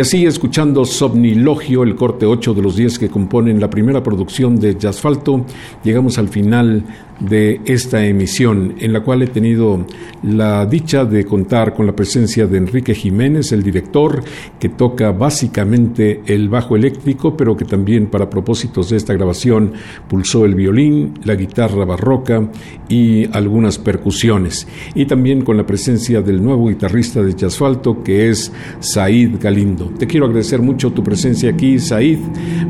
[0.01, 4.59] Y así, escuchando Somnilogio, el corte 8 de los 10 que componen la primera producción
[4.59, 5.45] de Jazzfalto,
[5.83, 6.83] llegamos al final
[7.21, 9.85] de esta emisión, en la cual he tenido
[10.23, 14.23] la dicha de contar con la presencia de Enrique Jiménez, el director,
[14.59, 19.73] que toca básicamente el bajo eléctrico, pero que también para propósitos de esta grabación
[20.07, 22.49] pulsó el violín, la guitarra barroca
[22.89, 24.67] y algunas percusiones.
[24.95, 29.91] Y también con la presencia del nuevo guitarrista de Jazzfalto, que es Said Galindo.
[29.97, 32.19] Te quiero agradecer mucho tu presencia aquí, Said.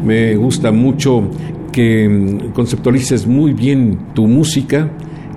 [0.04, 1.30] Me gusta mucho
[1.72, 4.90] que mm, conceptualices muy bien tu música.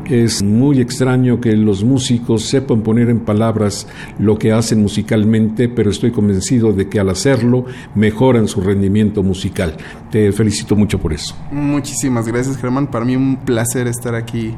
[0.04, 3.86] Es muy extraño que los músicos sepan poner en palabras
[4.18, 9.74] lo que hacen musicalmente, pero estoy convencido de que al hacerlo mejoran su rendimiento musical.
[10.10, 11.34] Te felicito mucho por eso.
[11.50, 12.88] Muchísimas gracias, Germán.
[12.88, 14.54] Para mí un placer estar aquí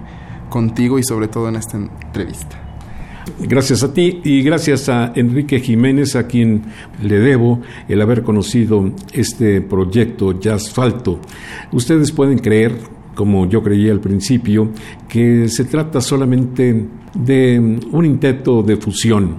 [0.48, 2.65] contigo y sobre todo en esta entrevista.
[3.40, 6.62] Gracias a ti y gracias a Enrique Jiménez, a quien
[7.02, 11.20] le debo el haber conocido este proyecto Jazzfalto.
[11.72, 12.78] Ustedes pueden creer,
[13.14, 14.70] como yo creía al principio,
[15.08, 19.38] que se trata solamente de un intento de fusión.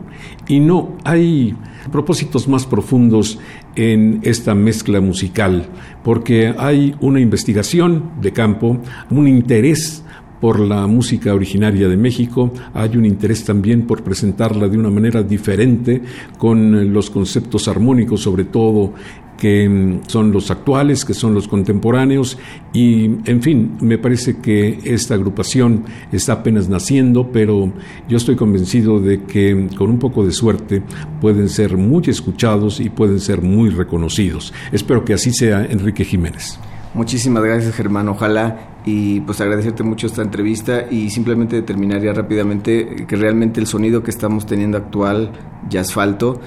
[0.50, 1.56] Y no, hay
[1.92, 3.40] propósitos más profundos
[3.76, 5.66] en esta mezcla musical,
[6.04, 10.04] porque hay una investigación de campo, un interés
[10.40, 15.24] por la música originaria de México, hay un interés también por presentarla de una manera
[15.24, 16.02] diferente,
[16.38, 18.94] con los conceptos armónicos sobre todo
[19.38, 22.38] que mm, son los actuales, que son los contemporáneos
[22.74, 27.72] y, en fin, me parece que esta agrupación está apenas naciendo, pero
[28.10, 30.82] yo estoy convencido de que con un poco de suerte
[31.22, 34.54] pueden ser muy escuchados y pueden ser muy reconocidos.
[34.72, 36.60] Espero que así sea, Enrique Jiménez.
[36.94, 38.10] Muchísimas gracias, Germán.
[38.10, 44.02] Ojalá y pues agradecerte mucho esta entrevista y simplemente terminaría rápidamente que realmente el sonido
[44.02, 45.34] que estamos teniendo actual
[45.70, 46.40] ya asfalto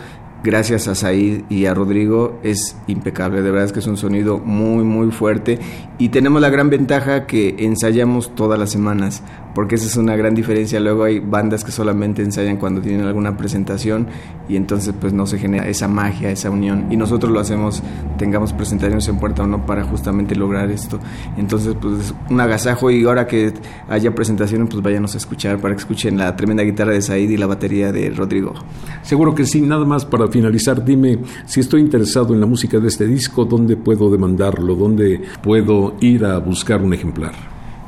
[0.42, 3.42] gracias a Said y a Rodrigo, es impecable.
[3.42, 5.58] De verdad es que es un sonido muy, muy fuerte.
[5.98, 9.22] Y tenemos la gran ventaja que ensayamos todas las semanas,
[9.54, 10.80] porque esa es una gran diferencia.
[10.80, 14.06] Luego hay bandas que solamente ensayan cuando tienen alguna presentación
[14.48, 16.86] y entonces pues no se genera esa magia, esa unión.
[16.90, 17.82] Y nosotros lo hacemos,
[18.16, 20.98] tengamos presentaciones en puerta o no, para justamente lograr esto.
[21.36, 23.52] Entonces pues es un agasajo y ahora que
[23.88, 27.36] haya presentaciones pues váyanos a escuchar para que escuchen la tremenda guitarra de Said y
[27.36, 28.54] la batería de Rodrigo.
[29.02, 32.88] Seguro que sí, nada más para finalizar, dime si estoy interesado en la música de
[32.88, 34.74] este disco, ¿dónde puedo demandarlo?
[34.74, 37.32] ¿Dónde puedo ir a buscar un ejemplar?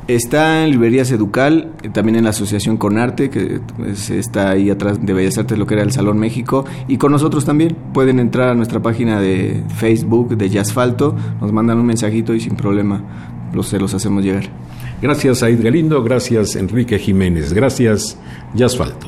[0.07, 5.13] Está en Librerías Educal, también en la Asociación Conarte, que pues, está ahí atrás de
[5.13, 7.77] Bellas Artes, lo que era el Salón México, y con nosotros también.
[7.93, 12.57] Pueden entrar a nuestra página de Facebook de Jazzfalto, nos mandan un mensajito y sin
[12.57, 13.01] problema
[13.53, 14.49] los, se los hacemos llegar.
[15.01, 18.17] Gracias, Aid Galindo, gracias, Enrique Jiménez, gracias,
[18.55, 19.07] Jazzfalto.